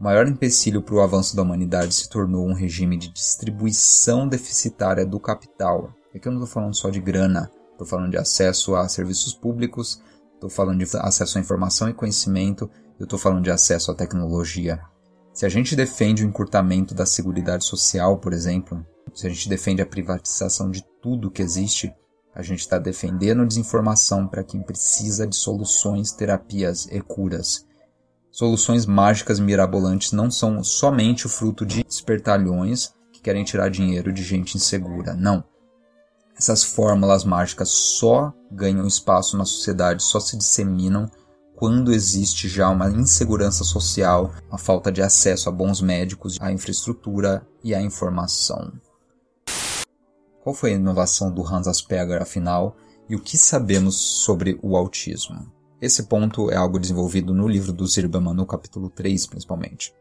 O 0.00 0.04
maior 0.04 0.28
empecilho 0.28 0.80
para 0.80 0.94
o 0.94 1.00
avanço 1.00 1.34
da 1.34 1.42
humanidade 1.42 1.92
se 1.92 2.08
tornou 2.08 2.46
um 2.46 2.54
regime 2.54 2.96
de 2.96 3.08
distribuição 3.08 4.28
deficitária 4.28 5.04
do 5.04 5.18
capital. 5.18 5.92
Aqui 6.14 6.28
eu 6.28 6.32
não 6.32 6.40
estou 6.40 6.54
falando 6.54 6.76
só 6.76 6.88
de 6.88 7.00
grana, 7.00 7.50
estou 7.72 7.84
falando 7.84 8.12
de 8.12 8.16
acesso 8.16 8.76
a 8.76 8.88
serviços 8.88 9.34
públicos, 9.34 10.00
estou 10.34 10.48
falando 10.48 10.78
de 10.78 10.96
acesso 10.98 11.36
à 11.36 11.40
informação 11.40 11.88
e 11.88 11.94
conhecimento, 11.94 12.70
eu 12.96 13.04
estou 13.04 13.18
falando 13.18 13.42
de 13.42 13.50
acesso 13.50 13.90
à 13.90 13.94
tecnologia. 13.94 14.80
Se 15.32 15.44
a 15.44 15.48
gente 15.48 15.74
defende 15.74 16.24
o 16.24 16.28
encurtamento 16.28 16.94
da 16.94 17.04
seguridade 17.04 17.64
social, 17.64 18.18
por 18.18 18.32
exemplo, 18.32 18.86
se 19.12 19.26
a 19.26 19.30
gente 19.30 19.48
defende 19.48 19.82
a 19.82 19.86
privatização 19.86 20.70
de 20.70 20.84
tudo 21.02 21.30
que 21.30 21.42
existe, 21.42 21.92
a 22.32 22.42
gente 22.42 22.60
está 22.60 22.78
defendendo 22.78 23.44
desinformação 23.44 24.28
para 24.28 24.44
quem 24.44 24.62
precisa 24.62 25.26
de 25.26 25.34
soluções, 25.34 26.12
terapias 26.12 26.86
e 26.86 27.00
curas. 27.00 27.66
Soluções 28.30 28.86
mágicas 28.86 29.40
mirabolantes 29.40 30.12
não 30.12 30.30
são 30.30 30.62
somente 30.62 31.26
o 31.26 31.28
fruto 31.28 31.64
de 31.64 31.84
espertalhões 31.88 32.92
que 33.12 33.20
querem 33.20 33.44
tirar 33.44 33.70
dinheiro 33.70 34.12
de 34.12 34.22
gente 34.22 34.56
insegura. 34.56 35.14
Não. 35.14 35.42
Essas 36.36 36.62
fórmulas 36.62 37.24
mágicas 37.24 37.68
só 37.68 38.32
ganham 38.50 38.86
espaço 38.86 39.36
na 39.36 39.44
sociedade, 39.44 40.02
só 40.02 40.20
se 40.20 40.36
disseminam 40.36 41.10
quando 41.56 41.92
existe 41.92 42.48
já 42.48 42.70
uma 42.70 42.88
insegurança 42.88 43.64
social, 43.64 44.32
a 44.48 44.56
falta 44.56 44.92
de 44.92 45.02
acesso 45.02 45.48
a 45.48 45.52
bons 45.52 45.80
médicos, 45.80 46.38
à 46.40 46.52
infraestrutura 46.52 47.44
e 47.64 47.74
à 47.74 47.82
informação. 47.82 48.72
Qual 50.40 50.54
foi 50.54 50.70
a 50.70 50.76
inovação 50.76 51.32
do 51.32 51.44
Hans 51.44 51.66
Asperger, 51.66 52.22
afinal, 52.22 52.76
e 53.08 53.16
o 53.16 53.20
que 53.20 53.36
sabemos 53.36 53.96
sobre 53.96 54.56
o 54.62 54.76
autismo? 54.76 55.57
Esse 55.80 56.04
ponto 56.04 56.50
é 56.50 56.56
algo 56.56 56.78
desenvolvido 56.78 57.32
no 57.32 57.46
livro 57.46 57.72
do 57.72 57.86
Zirbaman, 57.86 58.34
no 58.34 58.44
capítulo 58.44 58.90
3, 58.90 59.26
principalmente. 59.28 59.94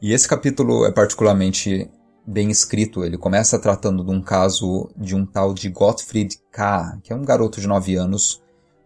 E 0.00 0.12
esse 0.12 0.26
capítulo 0.26 0.84
é 0.84 0.90
particularmente 0.90 1.88
bem 2.26 2.50
escrito. 2.50 3.04
Ele 3.04 3.16
começa 3.16 3.56
tratando 3.56 4.04
de 4.04 4.10
um 4.10 4.20
caso 4.20 4.90
de 4.96 5.14
um 5.14 5.24
tal 5.24 5.54
de 5.54 5.68
Gottfried 5.68 6.40
K., 6.50 6.98
que 7.04 7.12
é 7.12 7.16
um 7.16 7.24
garoto 7.24 7.60
de 7.60 7.68
9 7.68 7.94
anos 7.94 8.42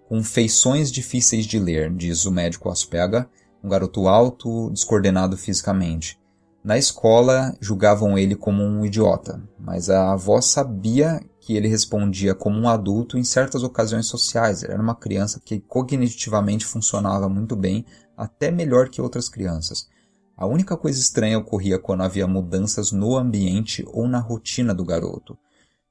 com 0.06 0.22
feições 0.22 0.92
difíceis 0.92 1.46
de 1.46 1.58
ler, 1.58 1.90
diz 1.92 2.26
o 2.26 2.30
médico 2.30 2.68
Asperger, 2.68 3.26
um 3.64 3.68
garoto 3.68 4.06
alto, 4.08 4.70
descoordenado 4.70 5.38
fisicamente. 5.38 6.20
Na 6.62 6.76
escola, 6.76 7.56
julgavam 7.60 8.18
ele 8.18 8.36
como 8.36 8.62
um 8.62 8.84
idiota, 8.84 9.42
mas 9.58 9.88
a 9.88 10.12
avó 10.12 10.40
sabia 10.40 11.20
que 11.46 11.56
ele 11.56 11.68
respondia 11.68 12.34
como 12.34 12.58
um 12.58 12.68
adulto 12.68 13.16
em 13.16 13.22
certas 13.22 13.62
ocasiões 13.62 14.08
sociais. 14.08 14.64
Ele 14.64 14.72
era 14.72 14.82
uma 14.82 14.96
criança 14.96 15.38
que 15.38 15.60
cognitivamente 15.60 16.66
funcionava 16.66 17.28
muito 17.28 17.54
bem, 17.54 17.86
até 18.16 18.50
melhor 18.50 18.88
que 18.88 19.00
outras 19.00 19.28
crianças. 19.28 19.86
A 20.36 20.44
única 20.44 20.76
coisa 20.76 20.98
estranha 20.98 21.38
ocorria 21.38 21.78
quando 21.78 22.02
havia 22.02 22.26
mudanças 22.26 22.90
no 22.90 23.16
ambiente 23.16 23.84
ou 23.92 24.08
na 24.08 24.18
rotina 24.18 24.74
do 24.74 24.84
garoto. 24.84 25.38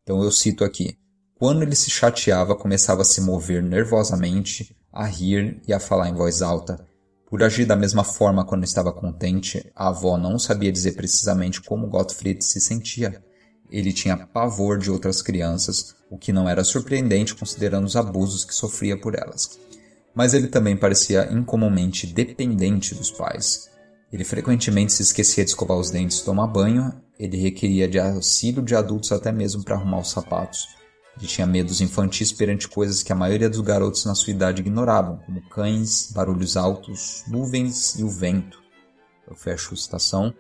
Então 0.03 0.21
eu 0.21 0.29
cito 0.29 0.65
aqui: 0.65 0.97
quando 1.39 1.63
ele 1.63 1.73
se 1.73 1.89
chateava, 1.89 2.53
começava 2.53 3.03
a 3.03 3.05
se 3.05 3.21
mover 3.21 3.63
nervosamente, 3.63 4.75
a 4.91 5.05
rir 5.05 5.61
e 5.65 5.71
a 5.71 5.79
falar 5.79 6.09
em 6.09 6.15
voz 6.15 6.41
alta. 6.41 6.85
Por 7.29 7.41
agir 7.41 7.65
da 7.65 7.77
mesma 7.77 8.03
forma 8.03 8.43
quando 8.43 8.65
estava 8.65 8.91
contente, 8.91 9.71
a 9.73 9.87
avó 9.87 10.17
não 10.17 10.37
sabia 10.37 10.69
dizer 10.71 10.97
precisamente 10.97 11.61
como 11.61 11.87
Gottfried 11.87 12.43
se 12.43 12.59
sentia. 12.59 13.23
Ele 13.75 13.91
tinha 13.91 14.15
pavor 14.15 14.77
de 14.77 14.89
outras 14.89 15.21
crianças, 15.21 15.93
o 16.09 16.17
que 16.17 16.31
não 16.31 16.47
era 16.47 16.63
surpreendente 16.63 17.35
considerando 17.35 17.83
os 17.83 17.97
abusos 17.97 18.45
que 18.45 18.55
sofria 18.55 18.97
por 18.97 19.15
elas. 19.15 19.59
Mas 20.15 20.33
ele 20.33 20.47
também 20.47 20.77
parecia 20.77 21.29
incomumente 21.29 22.07
dependente 22.07 22.95
dos 22.95 23.11
pais. 23.11 23.69
Ele 24.13 24.23
frequentemente 24.23 24.93
se 24.93 25.01
esquecia 25.01 25.43
de 25.43 25.49
escovar 25.49 25.77
os 25.77 25.89
dentes 25.89 26.19
e 26.19 26.23
tomar 26.23 26.47
banho, 26.47 26.89
ele 27.19 27.35
requeria 27.35 27.85
de 27.85 27.99
auxílio 27.99 28.63
de 28.63 28.73
adultos 28.73 29.11
até 29.11 29.29
mesmo 29.29 29.61
para 29.61 29.75
arrumar 29.75 29.99
os 29.99 30.11
sapatos. 30.11 30.69
Ele 31.17 31.27
tinha 31.27 31.45
medos 31.45 31.81
infantis 31.81 32.31
perante 32.31 32.69
coisas 32.69 33.03
que 33.03 33.11
a 33.11 33.15
maioria 33.15 33.49
dos 33.49 33.59
garotos 33.59 34.05
na 34.05 34.15
sua 34.15 34.31
idade 34.31 34.61
ignoravam, 34.61 35.17
como 35.25 35.49
cães, 35.49 36.13
barulhos 36.13 36.55
altos, 36.55 37.25
nuvens 37.27 37.99
e 37.99 38.05
o 38.05 38.09
vento. 38.09 38.57
Eu 39.29 39.35
fecho 39.35 39.73
a 39.73 39.77
citação. 39.77 40.33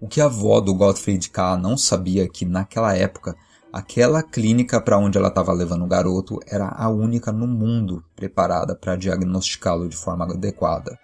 O 0.00 0.06
que 0.06 0.20
a 0.20 0.26
avó 0.26 0.60
do 0.60 0.74
Gottfried 0.74 1.28
K. 1.30 1.56
não 1.56 1.76
sabia 1.76 2.24
é 2.24 2.28
que, 2.28 2.44
naquela 2.44 2.94
época, 2.94 3.34
aquela 3.72 4.22
clínica 4.22 4.80
para 4.80 4.96
onde 4.96 5.18
ela 5.18 5.28
estava 5.28 5.52
levando 5.52 5.84
o 5.84 5.88
garoto 5.88 6.38
era 6.46 6.68
a 6.68 6.88
única 6.88 7.32
no 7.32 7.48
mundo 7.48 8.04
preparada 8.14 8.76
para 8.76 8.94
diagnosticá-lo 8.94 9.88
de 9.88 9.96
forma 9.96 10.24
adequada. 10.24 10.96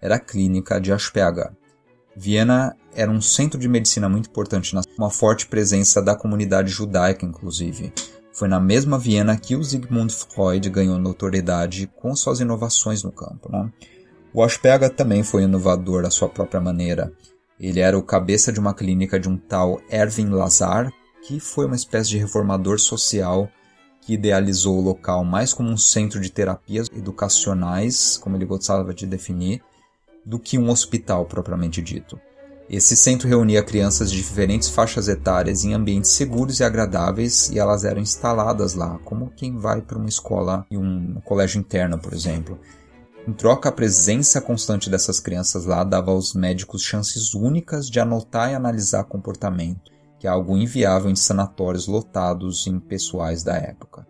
Era 0.00 0.16
a 0.16 0.20
clínica 0.20 0.80
de 0.80 0.92
Asperger. 0.92 1.50
Viena 2.16 2.74
era 2.94 3.10
um 3.10 3.20
centro 3.20 3.60
de 3.60 3.68
medicina 3.68 4.08
muito 4.08 4.30
importante, 4.30 4.74
uma 4.96 5.10
forte 5.10 5.46
presença 5.46 6.00
da 6.00 6.16
comunidade 6.16 6.70
judaica, 6.70 7.26
inclusive. 7.26 7.92
Foi 8.32 8.48
na 8.48 8.58
mesma 8.58 8.98
Viena 8.98 9.36
que 9.36 9.54
o 9.56 9.62
Sigmund 9.62 10.12
Freud 10.14 10.70
ganhou 10.70 10.98
notoriedade 10.98 11.90
com 11.96 12.16
suas 12.16 12.40
inovações 12.40 13.02
no 13.02 13.12
campo. 13.12 13.52
Né? 13.52 13.70
O 14.32 14.42
Asperger 14.42 14.90
também 14.90 15.22
foi 15.22 15.42
inovador 15.42 16.04
à 16.04 16.10
sua 16.10 16.28
própria 16.28 16.60
maneira. 16.60 17.12
Ele 17.60 17.80
era 17.80 17.98
o 17.98 18.02
cabeça 18.02 18.52
de 18.52 18.60
uma 18.60 18.74
clínica 18.74 19.18
de 19.18 19.28
um 19.28 19.36
tal 19.36 19.80
Erwin 19.90 20.30
Lazar, 20.30 20.92
que 21.22 21.40
foi 21.40 21.66
uma 21.66 21.76
espécie 21.76 22.10
de 22.10 22.18
reformador 22.18 22.78
social 22.78 23.48
que 24.00 24.14
idealizou 24.14 24.78
o 24.78 24.80
local 24.80 25.24
mais 25.24 25.52
como 25.52 25.68
um 25.68 25.76
centro 25.76 26.20
de 26.20 26.30
terapias 26.30 26.88
educacionais, 26.94 28.16
como 28.16 28.36
ele 28.36 28.46
gostava 28.46 28.94
de 28.94 29.06
definir, 29.06 29.60
do 30.24 30.38
que 30.38 30.56
um 30.56 30.70
hospital 30.70 31.26
propriamente 31.26 31.82
dito. 31.82 32.18
Esse 32.70 32.94
centro 32.94 33.26
reunia 33.26 33.62
crianças 33.62 34.10
de 34.10 34.18
diferentes 34.18 34.68
faixas 34.68 35.08
etárias 35.08 35.64
em 35.64 35.72
ambientes 35.72 36.10
seguros 36.10 36.60
e 36.60 36.64
agradáveis 36.64 37.48
e 37.48 37.58
elas 37.58 37.82
eram 37.82 38.00
instaladas 38.00 38.74
lá, 38.74 38.98
como 39.04 39.32
quem 39.34 39.56
vai 39.56 39.80
para 39.80 39.96
uma 39.96 40.08
escola 40.08 40.66
e 40.70 40.76
um 40.76 41.20
colégio 41.24 41.58
interno, 41.58 41.98
por 41.98 42.12
exemplo. 42.12 42.58
Em 43.28 43.32
troca, 43.34 43.68
a 43.68 43.72
presença 43.72 44.40
constante 44.40 44.88
dessas 44.88 45.20
crianças 45.20 45.66
lá 45.66 45.84
dava 45.84 46.10
aos 46.10 46.32
médicos 46.32 46.80
chances 46.80 47.34
únicas 47.34 47.90
de 47.90 48.00
anotar 48.00 48.50
e 48.50 48.54
analisar 48.54 49.04
comportamento, 49.04 49.92
que 50.18 50.26
é 50.26 50.30
algo 50.30 50.56
inviável 50.56 51.10
em 51.10 51.14
sanatórios 51.14 51.86
lotados 51.86 52.66
em 52.66 52.80
pessoais 52.80 53.42
da 53.42 53.54
época. 53.54 54.08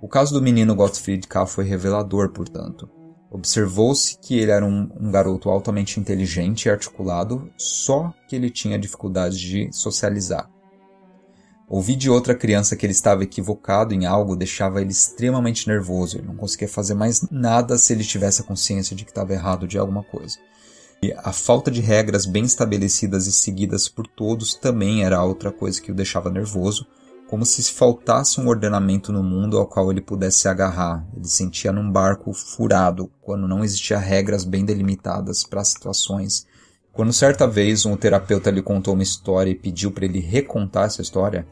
O 0.00 0.08
caso 0.08 0.32
do 0.32 0.40
menino 0.40 0.74
Gottfried 0.74 1.28
K. 1.28 1.44
foi 1.44 1.66
revelador, 1.66 2.30
portanto. 2.30 2.88
Observou-se 3.30 4.18
que 4.20 4.38
ele 4.38 4.50
era 4.50 4.64
um, 4.64 4.88
um, 4.98 5.10
garoto 5.10 5.50
altamente 5.50 6.00
inteligente 6.00 6.64
e 6.64 6.70
articulado, 6.70 7.50
só 7.58 8.10
que 8.26 8.34
ele 8.34 8.48
tinha 8.48 8.78
dificuldades 8.78 9.38
de 9.38 9.68
socializar. 9.70 10.48
Ouvir 11.68 11.96
de 11.96 12.08
outra 12.08 12.32
criança 12.32 12.76
que 12.76 12.86
ele 12.86 12.92
estava 12.92 13.24
equivocado 13.24 13.92
em 13.92 14.06
algo 14.06 14.36
deixava 14.36 14.80
ele 14.80 14.92
extremamente 14.92 15.66
nervoso. 15.66 16.16
Ele 16.16 16.28
não 16.28 16.36
conseguia 16.36 16.68
fazer 16.68 16.94
mais 16.94 17.28
nada 17.28 17.76
se 17.76 17.92
ele 17.92 18.04
tivesse 18.04 18.40
a 18.40 18.44
consciência 18.44 18.94
de 18.94 19.04
que 19.04 19.10
estava 19.10 19.32
errado 19.32 19.66
de 19.66 19.76
alguma 19.76 20.04
coisa. 20.04 20.38
E 21.02 21.12
a 21.12 21.32
falta 21.32 21.68
de 21.68 21.80
regras 21.80 22.24
bem 22.24 22.44
estabelecidas 22.44 23.26
e 23.26 23.32
seguidas 23.32 23.88
por 23.88 24.06
todos 24.06 24.54
também 24.54 25.04
era 25.04 25.22
outra 25.22 25.50
coisa 25.50 25.80
que 25.80 25.90
o 25.90 25.94
deixava 25.94 26.30
nervoso, 26.30 26.86
como 27.28 27.44
se 27.44 27.62
faltasse 27.72 28.40
um 28.40 28.46
ordenamento 28.46 29.12
no 29.12 29.22
mundo 29.22 29.58
ao 29.58 29.66
qual 29.66 29.90
ele 29.90 30.00
pudesse 30.00 30.38
se 30.38 30.48
agarrar. 30.48 31.04
Ele 31.16 31.26
sentia 31.26 31.72
num 31.72 31.90
barco 31.90 32.32
furado, 32.32 33.10
quando 33.20 33.48
não 33.48 33.64
existia 33.64 33.98
regras 33.98 34.44
bem 34.44 34.64
delimitadas 34.64 35.42
para 35.42 35.64
situações. 35.64 36.46
Quando 36.96 37.12
certa 37.12 37.46
vez 37.46 37.84
um 37.84 37.94
terapeuta 37.94 38.50
lhe 38.50 38.62
contou 38.62 38.94
uma 38.94 39.02
história 39.02 39.50
e 39.50 39.54
pediu 39.54 39.92
para 39.92 40.06
ele 40.06 40.18
recontar 40.18 40.86
essa 40.86 41.02
história, 41.02 41.46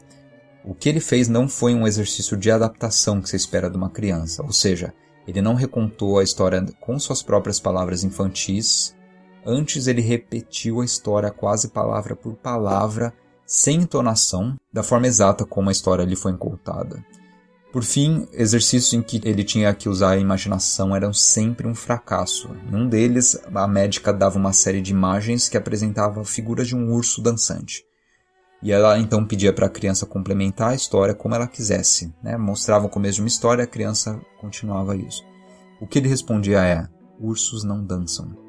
o 0.63 0.73
que 0.73 0.89
ele 0.89 0.99
fez 0.99 1.27
não 1.27 1.47
foi 1.47 1.75
um 1.75 1.85
exercício 1.85 2.35
de 2.35 2.49
adaptação 2.49 3.21
que 3.21 3.29
se 3.29 3.35
espera 3.35 3.69
de 3.69 3.77
uma 3.77 3.91
criança, 3.91 4.41
ou 4.41 4.51
seja, 4.51 4.91
ele 5.27 5.43
não 5.43 5.53
recontou 5.53 6.17
a 6.17 6.23
história 6.23 6.65
com 6.81 6.97
suas 6.97 7.21
próprias 7.21 7.59
palavras 7.59 8.03
infantis, 8.03 8.95
antes 9.45 9.85
ele 9.85 10.01
repetiu 10.01 10.81
a 10.81 10.85
história 10.85 11.29
quase 11.29 11.67
palavra 11.67 12.15
por 12.15 12.33
palavra 12.33 13.13
sem 13.45 13.81
entonação, 13.81 14.55
da 14.73 14.81
forma 14.81 15.05
exata 15.05 15.45
como 15.45 15.69
a 15.69 15.71
história 15.71 16.03
lhe 16.03 16.15
foi 16.15 16.35
contada. 16.35 17.05
Por 17.75 17.83
fim, 17.83 18.25
exercícios 18.31 18.93
em 18.93 19.01
que 19.01 19.19
ele 19.25 19.43
tinha 19.43 19.75
que 19.75 19.89
usar 19.89 20.11
a 20.11 20.17
imaginação 20.17 20.95
eram 20.95 21.11
sempre 21.11 21.67
um 21.67 21.75
fracasso. 21.75 22.49
Em 22.71 22.73
um 22.73 22.87
deles, 22.87 23.37
a 23.53 23.67
médica 23.67 24.13
dava 24.13 24.39
uma 24.39 24.53
série 24.53 24.81
de 24.81 24.91
imagens 24.91 25.49
que 25.49 25.57
apresentavam 25.57 26.21
a 26.21 26.25
figura 26.25 26.63
de 26.63 26.73
um 26.73 26.93
urso 26.93 27.21
dançante. 27.21 27.83
E 28.63 28.71
ela 28.71 28.97
então 28.97 29.25
pedia 29.25 29.51
para 29.51 29.65
a 29.65 29.69
criança 29.69 30.05
complementar 30.05 30.69
a 30.69 30.73
história 30.73 31.13
como 31.13 31.35
ela 31.35 31.49
quisesse. 31.49 32.15
Né? 32.23 32.37
Mostrava 32.37 32.85
o 32.85 32.89
começo 32.89 33.15
de 33.15 33.23
uma 33.23 33.27
história 33.27 33.65
a 33.65 33.67
criança 33.67 34.21
continuava 34.39 34.95
isso. 34.95 35.21
O 35.81 35.85
que 35.85 35.99
ele 35.99 36.07
respondia 36.07 36.63
é: 36.63 36.87
ursos 37.19 37.65
não 37.65 37.85
dançam 37.85 38.45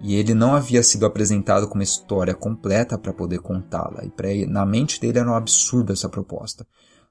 e 0.00 0.14
ele 0.16 0.34
não 0.34 0.54
havia 0.54 0.82
sido 0.82 1.06
apresentado 1.06 1.68
com 1.68 1.74
uma 1.74 1.84
história 1.84 2.34
completa 2.34 2.98
para 2.98 3.12
poder 3.12 3.38
contá-la, 3.38 4.04
e 4.04 4.10
pra, 4.10 4.28
na 4.46 4.66
mente 4.66 5.00
dele 5.00 5.18
era 5.18 5.30
um 5.30 5.34
absurdo 5.34 5.92
essa 5.92 6.08
proposta. 6.08 6.66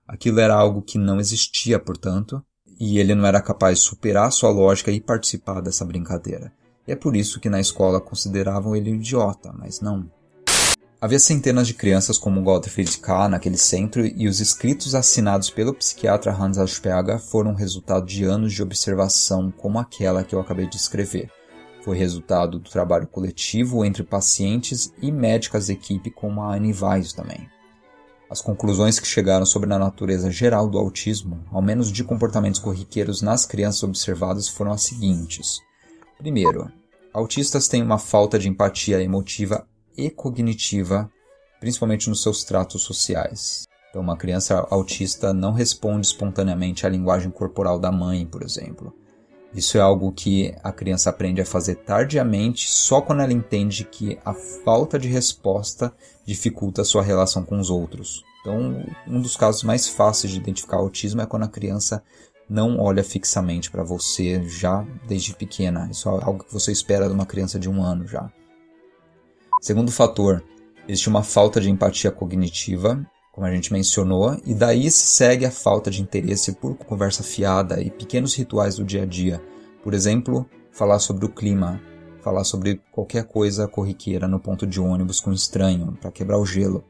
Aquilo 0.07 0.39
era 0.39 0.55
algo 0.55 0.81
que 0.81 0.97
não 0.97 1.19
existia, 1.19 1.79
portanto, 1.79 2.43
e 2.79 2.99
ele 2.99 3.15
não 3.15 3.25
era 3.25 3.41
capaz 3.41 3.79
de 3.79 3.85
superar 3.85 4.31
sua 4.31 4.49
lógica 4.49 4.91
e 4.91 5.01
participar 5.01 5.61
dessa 5.61 5.85
brincadeira. 5.85 6.51
E 6.87 6.91
é 6.91 6.95
por 6.95 7.15
isso 7.15 7.39
que 7.39 7.49
na 7.49 7.59
escola 7.59 7.99
consideravam 7.99 8.75
ele 8.75 8.91
um 8.91 8.95
idiota, 8.95 9.53
mas 9.57 9.81
não. 9.81 10.09
Havia 11.01 11.19
centenas 11.19 11.67
de 11.67 11.73
crianças 11.73 12.17
como 12.17 12.41
Gottfried 12.41 12.97
K. 12.99 13.29
naquele 13.29 13.57
centro 13.57 14.05
e 14.05 14.27
os 14.27 14.39
escritos 14.39 14.95
assinados 14.95 15.49
pelo 15.49 15.73
psiquiatra 15.73 16.33
Hans 16.33 16.57
Asperger 16.57 17.19
foram 17.19 17.53
resultado 17.53 18.05
de 18.05 18.23
anos 18.23 18.53
de 18.53 18.63
observação 18.63 19.51
como 19.51 19.79
aquela 19.79 20.23
que 20.23 20.33
eu 20.33 20.39
acabei 20.39 20.67
de 20.67 20.77
escrever 20.77 21.29
foi 21.85 21.95
resultado 21.95 22.57
do 22.57 22.67
trabalho 22.67 23.05
coletivo 23.05 23.85
entre 23.85 24.01
pacientes 24.01 24.91
e 24.99 25.11
médicas 25.11 25.67
da 25.67 25.73
equipe, 25.73 26.09
como 26.09 26.41
a 26.41 26.55
Anne 26.55 26.73
Weiss 26.73 27.13
também. 27.13 27.47
As 28.29 28.41
conclusões 28.41 28.99
que 28.99 29.07
chegaram 29.07 29.45
sobre 29.45 29.71
a 29.71 29.77
natureza 29.77 30.31
geral 30.31 30.67
do 30.67 30.79
autismo, 30.79 31.43
ao 31.51 31.61
menos 31.61 31.91
de 31.91 32.03
comportamentos 32.03 32.59
corriqueiros 32.59 33.21
nas 33.21 33.45
crianças 33.45 33.83
observadas, 33.83 34.47
foram 34.47 34.71
as 34.71 34.81
seguintes. 34.81 35.59
Primeiro, 36.17 36.71
autistas 37.13 37.67
têm 37.67 37.83
uma 37.83 37.99
falta 37.99 38.39
de 38.39 38.49
empatia 38.49 39.01
emotiva 39.01 39.67
e 39.95 40.09
cognitiva, 40.09 41.09
principalmente 41.59 42.09
nos 42.09 42.23
seus 42.23 42.43
tratos 42.43 42.81
sociais. 42.81 43.63
Então, 43.89 44.01
uma 44.01 44.17
criança 44.17 44.65
autista 44.71 45.31
não 45.33 45.53
responde 45.53 46.07
espontaneamente 46.07 46.85
à 46.85 46.89
linguagem 46.89 47.29
corporal 47.29 47.79
da 47.79 47.91
mãe, 47.91 48.25
por 48.25 48.41
exemplo. 48.41 48.93
Isso 49.55 49.77
é 49.77 49.81
algo 49.81 50.11
que 50.11 50.53
a 50.61 50.71
criança 50.71 51.09
aprende 51.09 51.39
a 51.39 51.45
fazer 51.45 51.75
tardiamente, 51.75 52.69
só 52.69 52.99
quando 52.99 53.21
ela 53.21 53.31
entende 53.31 53.85
que 53.85 54.19
a 54.25 54.33
falta 54.33 54.99
de 54.99 55.07
resposta 55.07 55.93
dificulta 56.25 56.81
a 56.81 56.85
sua 56.85 57.01
relação 57.01 57.41
com 57.41 57.57
os 57.57 57.69
outros. 57.69 58.21
Então, 58.41 58.83
um 59.07 59.21
dos 59.21 59.37
casos 59.37 59.63
mais 59.63 59.87
fáceis 59.87 60.33
de 60.33 60.39
identificar 60.39 60.75
autismo 60.75 61.21
é 61.21 61.25
quando 61.25 61.43
a 61.43 61.47
criança 61.47 62.03
não 62.49 62.77
olha 62.79 63.01
fixamente 63.01 63.71
para 63.71 63.81
você 63.81 64.43
já 64.43 64.85
desde 65.07 65.33
pequena. 65.33 65.87
Isso 65.89 66.09
é 66.09 66.11
algo 66.11 66.43
que 66.43 66.53
você 66.53 66.73
espera 66.73 67.07
de 67.07 67.13
uma 67.13 67.25
criança 67.25 67.57
de 67.57 67.69
um 67.69 67.81
ano 67.81 68.05
já. 68.05 68.29
Segundo 69.61 69.89
fator, 69.89 70.43
existe 70.85 71.07
uma 71.07 71.23
falta 71.23 71.61
de 71.61 71.71
empatia 71.71 72.11
cognitiva, 72.11 73.03
como 73.35 73.45
a 73.45 73.51
gente 73.51 73.73
mencionou, 73.73 74.39
e 74.45 74.53
daí 74.53 74.89
se 74.89 75.05
segue 75.07 75.45
a 75.45 75.51
falta 75.51 75.91
de 75.91 76.01
interesse 76.01 76.53
por 76.53 76.73
conversa 76.77 77.21
fiada 77.21 77.81
e 77.81 77.91
pequenos 77.91 78.33
rituais 78.33 78.77
do 78.77 78.85
dia 78.85 79.03
a 79.03 79.05
dia. 79.05 79.43
Por 79.83 79.93
exemplo, 79.93 80.49
falar 80.71 80.99
sobre 80.99 81.25
o 81.25 81.29
clima, 81.29 81.81
falar 82.21 82.45
sobre 82.45 82.81
qualquer 82.93 83.25
coisa 83.25 83.67
corriqueira 83.67 84.25
no 84.25 84.39
ponto 84.39 84.65
de 84.65 84.79
ônibus 84.79 85.19
com 85.19 85.31
um 85.31 85.33
estranho, 85.33 85.97
para 85.99 86.13
quebrar 86.13 86.37
o 86.37 86.45
gelo. 86.45 86.85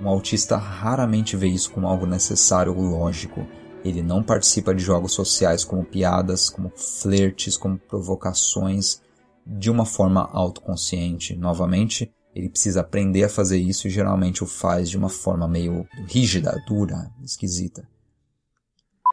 Um 0.00 0.08
autista 0.08 0.56
raramente 0.56 1.36
vê 1.36 1.46
isso 1.46 1.70
como 1.70 1.86
algo 1.86 2.04
necessário 2.04 2.76
ou 2.76 2.82
lógico. 2.82 3.46
Ele 3.84 4.02
não 4.02 4.24
participa 4.24 4.74
de 4.74 4.82
jogos 4.82 5.12
sociais 5.12 5.64
como 5.64 5.84
piadas, 5.84 6.50
como 6.50 6.72
flertes, 6.74 7.56
como 7.56 7.78
provocações, 7.78 9.00
de 9.46 9.70
uma 9.70 9.86
forma 9.86 10.28
autoconsciente. 10.32 11.36
Novamente, 11.36 12.12
ele 12.36 12.50
precisa 12.50 12.82
aprender 12.82 13.24
a 13.24 13.30
fazer 13.30 13.56
isso 13.56 13.88
e 13.88 13.90
geralmente 13.90 14.44
o 14.44 14.46
faz 14.46 14.90
de 14.90 14.98
uma 14.98 15.08
forma 15.08 15.48
meio 15.48 15.88
rígida, 16.06 16.54
dura, 16.68 17.10
esquisita. 17.24 17.88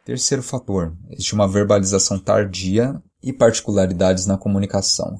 Terceiro 0.04 0.42
fator: 0.42 0.94
existe 1.08 1.32
uma 1.32 1.48
verbalização 1.48 2.18
tardia 2.18 3.02
e 3.22 3.32
particularidades 3.32 4.26
na 4.26 4.36
comunicação. 4.36 5.18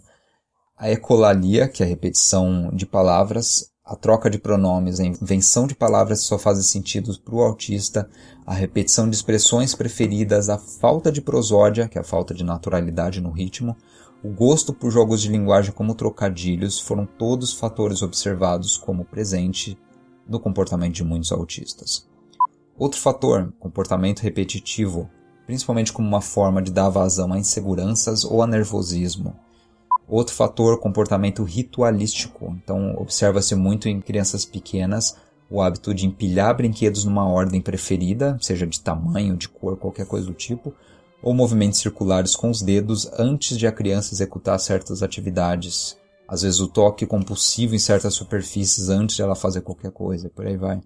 A 0.77 0.91
ecolalia, 0.91 1.67
que 1.67 1.83
é 1.83 1.87
a 1.87 1.89
repetição 1.89 2.71
de 2.75 2.85
palavras, 2.85 3.71
a 3.83 3.97
troca 3.97 4.29
de 4.29 4.39
pronomes, 4.39 5.01
a 5.01 5.05
invenção 5.05 5.67
de 5.67 5.75
palavras 5.75 6.21
que 6.21 6.27
só 6.27 6.39
fazem 6.39 6.63
sentido 6.63 7.19
para 7.21 7.35
o 7.35 7.41
autista, 7.41 8.07
a 8.45 8.53
repetição 8.53 9.09
de 9.09 9.17
expressões 9.17 9.75
preferidas, 9.75 10.51
a 10.51 10.59
falta 10.59 11.11
de 11.11 11.23
prosódia, 11.23 11.89
que 11.89 11.97
é 11.97 12.03
a 12.03 12.05
falta 12.05 12.35
de 12.35 12.45
naturalidade 12.45 13.23
no 13.23 13.31
ritmo, 13.31 13.75
o 14.25 14.31
gosto 14.31 14.73
por 14.73 14.91
jogos 14.91 15.21
de 15.21 15.29
linguagem 15.29 15.71
como 15.71 15.95
trocadilhos 15.95 16.81
foram 16.81 17.05
todos 17.05 17.53
fatores 17.53 18.01
observados 18.01 18.79
como 18.79 19.05
presente 19.05 19.79
no 20.27 20.41
comportamento 20.41 20.95
de 20.95 21.05
muitos 21.05 21.31
autistas. 21.31 22.09
Outro 22.79 22.99
fator, 22.99 23.53
comportamento 23.61 24.21
repetitivo, 24.21 25.11
principalmente 25.45 25.93
como 25.93 26.09
uma 26.09 26.23
forma 26.23 26.63
de 26.63 26.73
dar 26.73 26.89
vazão 26.89 27.35
a 27.35 27.39
inseguranças 27.39 28.25
ou 28.25 28.43
a 28.43 28.47
nervosismo. 28.47 29.37
Outro 30.09 30.35
fator, 30.35 30.81
comportamento 30.81 31.45
ritualístico. 31.45 32.57
Então, 32.63 32.97
observa-se 32.97 33.55
muito 33.55 33.91
em 33.91 34.01
crianças 34.01 34.47
pequenas 34.47 35.19
o 35.51 35.61
hábito 35.61 35.93
de 35.93 36.07
empilhar 36.07 36.57
brinquedos 36.57 37.05
numa 37.05 37.29
ordem 37.29 37.61
preferida, 37.61 38.39
seja 38.41 38.67
de 38.67 38.81
tamanho, 38.81 39.37
de 39.37 39.51
cor, 39.51 39.77
qualquer 39.77 40.07
coisa 40.07 40.27
do 40.27 40.33
tipo, 40.33 40.75
ou 41.25 41.33
movimentos 41.33 41.81
circulares 41.81 42.37
com 42.37 42.51
os 42.51 42.61
dedos 42.61 43.11
antes 43.19 43.57
de 43.57 43.67
a 43.67 43.73
criança 43.73 44.13
executar 44.13 44.61
certas 44.61 45.03
atividades. 45.03 45.97
Às 46.29 46.43
vezes 46.43 46.61
o 46.61 46.69
toque 46.69 47.07
compulsivo 47.07 47.75
em 47.75 47.79
certas 47.79 48.13
superfícies 48.13 48.91
antes 48.91 49.17
de 49.17 49.23
ela 49.23 49.35
fazer 49.35 49.63
qualquer 49.63 49.91
coisa, 49.91 50.29
por 50.29 50.47
aí 50.47 50.59
vai. 50.59 50.83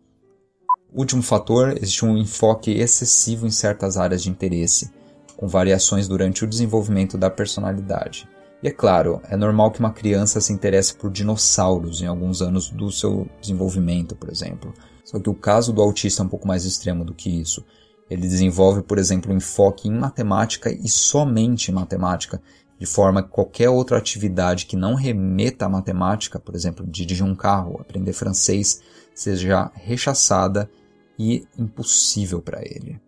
Último 0.94 1.22
fator, 1.22 1.76
existe 1.76 2.04
um 2.04 2.16
enfoque 2.16 2.70
excessivo 2.70 3.48
em 3.48 3.50
certas 3.50 3.96
áreas 3.96 4.22
de 4.22 4.30
interesse, 4.30 4.90
com 5.36 5.48
variações 5.48 6.06
durante 6.06 6.44
o 6.44 6.46
desenvolvimento 6.46 7.18
da 7.18 7.28
personalidade. 7.28 8.28
E 8.62 8.68
é 8.68 8.70
claro, 8.70 9.20
é 9.28 9.36
normal 9.36 9.72
que 9.72 9.80
uma 9.80 9.92
criança 9.92 10.40
se 10.40 10.52
interesse 10.52 10.94
por 10.94 11.10
dinossauros 11.10 12.00
em 12.00 12.06
alguns 12.06 12.40
anos 12.40 12.70
do 12.70 12.92
seu 12.92 13.28
desenvolvimento, 13.40 14.14
por 14.14 14.30
exemplo. 14.30 14.72
Só 15.04 15.18
que 15.18 15.28
o 15.28 15.34
caso 15.34 15.72
do 15.72 15.82
autista 15.82 16.22
é 16.22 16.26
um 16.26 16.28
pouco 16.28 16.46
mais 16.46 16.64
extremo 16.64 17.04
do 17.04 17.14
que 17.14 17.28
isso. 17.28 17.64
Ele 18.10 18.22
desenvolve, 18.22 18.82
por 18.82 18.98
exemplo, 18.98 19.32
um 19.32 19.36
enfoque 19.36 19.88
em 19.88 19.92
matemática 19.92 20.70
e 20.70 20.88
somente 20.88 21.70
matemática, 21.70 22.40
de 22.78 22.86
forma 22.86 23.22
que 23.22 23.30
qualquer 23.30 23.68
outra 23.68 23.98
atividade 23.98 24.66
que 24.66 24.76
não 24.76 24.94
remeta 24.94 25.66
à 25.66 25.68
matemática, 25.68 26.38
por 26.38 26.54
exemplo, 26.54 26.86
dirigir 26.86 27.24
um 27.24 27.34
carro, 27.34 27.80
aprender 27.80 28.12
francês, 28.12 28.80
seja 29.14 29.70
rechaçada 29.74 30.70
e 31.18 31.46
impossível 31.58 32.40
para 32.40 32.62
ele. 32.62 33.00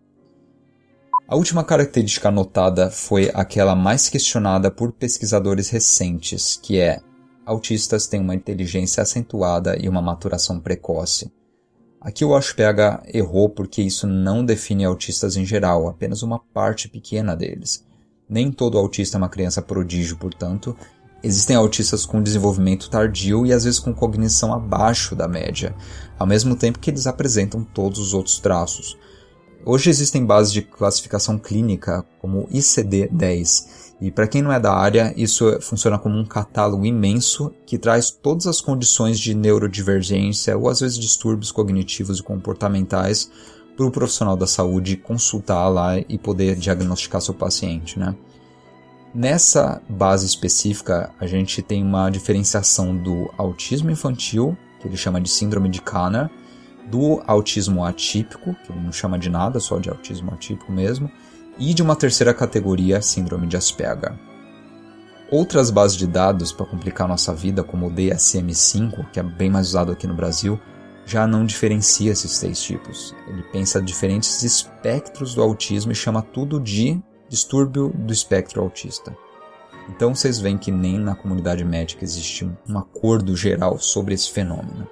A 1.27 1.35
última 1.37 1.63
característica 1.63 2.27
anotada 2.27 2.91
foi 2.91 3.31
aquela 3.33 3.73
mais 3.73 4.09
questionada 4.09 4.69
por 4.69 4.91
pesquisadores 4.91 5.69
recentes, 5.69 6.59
que 6.61 6.77
é 6.77 6.99
autistas 7.45 8.07
têm 8.07 8.19
uma 8.19 8.35
inteligência 8.35 9.01
acentuada 9.01 9.77
e 9.79 9.87
uma 9.87 10.01
maturação 10.01 10.59
precoce. 10.59 11.31
Aqui 12.01 12.25
o 12.25 12.35
Ashpega 12.35 13.03
errou 13.13 13.47
porque 13.47 13.79
isso 13.79 14.07
não 14.07 14.43
define 14.43 14.83
autistas 14.83 15.37
em 15.37 15.45
geral, 15.45 15.87
apenas 15.87 16.23
uma 16.23 16.39
parte 16.39 16.89
pequena 16.89 17.35
deles. 17.35 17.85
Nem 18.27 18.51
todo 18.51 18.75
autista 18.75 19.17
é 19.17 19.19
uma 19.19 19.29
criança 19.29 19.61
prodígio, 19.61 20.17
portanto, 20.17 20.75
existem 21.21 21.55
autistas 21.55 22.03
com 22.03 22.23
desenvolvimento 22.23 22.89
tardio 22.89 23.45
e 23.45 23.53
às 23.53 23.65
vezes 23.65 23.79
com 23.79 23.93
cognição 23.93 24.51
abaixo 24.51 25.15
da 25.15 25.27
média, 25.27 25.75
ao 26.17 26.25
mesmo 26.25 26.55
tempo 26.55 26.79
que 26.79 26.89
eles 26.89 27.05
apresentam 27.05 27.63
todos 27.63 27.99
os 27.99 28.15
outros 28.15 28.39
traços. 28.39 28.97
Hoje 29.63 29.91
existem 29.91 30.25
bases 30.25 30.51
de 30.51 30.63
classificação 30.63 31.37
clínica 31.37 32.03
como 32.19 32.47
ICD-10, 32.47 33.90
e 34.01 34.09
para 34.09 34.27
quem 34.27 34.41
não 34.41 34.51
é 34.51 34.59
da 34.59 34.73
área, 34.73 35.13
isso 35.15 35.61
funciona 35.61 35.99
como 35.99 36.17
um 36.17 36.25
catálogo 36.25 36.83
imenso 36.87 37.53
que 37.67 37.77
traz 37.77 38.09
todas 38.09 38.47
as 38.47 38.59
condições 38.59 39.19
de 39.19 39.35
neurodivergência 39.35 40.57
ou 40.57 40.67
às 40.67 40.79
vezes 40.79 40.97
distúrbios 40.97 41.51
cognitivos 41.51 42.19
e 42.19 42.23
comportamentais 42.23 43.29
para 43.77 43.85
o 43.85 43.91
profissional 43.91 44.35
da 44.35 44.47
saúde 44.47 44.97
consultar 44.97 45.67
lá 45.69 45.99
e 45.99 46.17
poder 46.17 46.55
diagnosticar 46.55 47.21
seu 47.21 47.35
paciente, 47.35 47.99
né? 47.99 48.15
Nessa 49.13 49.81
base 49.87 50.25
específica, 50.25 51.11
a 51.19 51.27
gente 51.27 51.61
tem 51.61 51.83
uma 51.83 52.09
diferenciação 52.09 52.95
do 52.95 53.29
autismo 53.37 53.91
infantil, 53.91 54.57
que 54.79 54.87
ele 54.87 54.97
chama 54.97 55.21
de 55.21 55.29
síndrome 55.29 55.69
de 55.69 55.81
Kanner, 55.81 56.29
do 56.89 57.21
autismo 57.27 57.83
atípico, 57.83 58.55
que 58.65 58.71
ele 58.71 58.79
não 58.79 58.91
chama 58.91 59.19
de 59.19 59.29
nada, 59.29 59.59
só 59.59 59.79
de 59.79 59.89
autismo 59.89 60.33
atípico 60.33 60.71
mesmo, 60.71 61.11
e 61.57 61.73
de 61.73 61.81
uma 61.81 61.95
terceira 61.95 62.33
categoria, 62.33 63.01
síndrome 63.01 63.47
de 63.47 63.57
Asperger. 63.57 64.13
Outras 65.31 65.69
bases 65.69 65.97
de 65.97 66.05
dados 66.05 66.51
para 66.51 66.65
complicar 66.65 67.07
nossa 67.07 67.33
vida, 67.33 67.63
como 67.63 67.87
o 67.87 67.91
DSM-5, 67.91 69.11
que 69.11 69.19
é 69.19 69.23
bem 69.23 69.49
mais 69.49 69.69
usado 69.69 69.91
aqui 69.91 70.05
no 70.05 70.13
Brasil, 70.13 70.59
já 71.05 71.25
não 71.25 71.45
diferencia 71.45 72.11
esses 72.11 72.39
três 72.39 72.61
tipos. 72.61 73.15
Ele 73.27 73.43
pensa 73.43 73.81
diferentes 73.81 74.43
espectros 74.43 75.33
do 75.33 75.41
autismo 75.41 75.91
e 75.91 75.95
chama 75.95 76.21
tudo 76.21 76.59
de 76.59 77.01
distúrbio 77.29 77.89
do 77.89 78.11
espectro 78.11 78.61
autista. 78.61 79.15
Então 79.89 80.13
vocês 80.13 80.39
veem 80.39 80.57
que 80.57 80.71
nem 80.71 80.99
na 80.99 81.15
comunidade 81.15 81.63
médica 81.63 82.03
existe 82.03 82.49
um 82.67 82.77
acordo 82.77 83.35
geral 83.35 83.79
sobre 83.79 84.13
esse 84.13 84.29
fenômeno. 84.29 84.87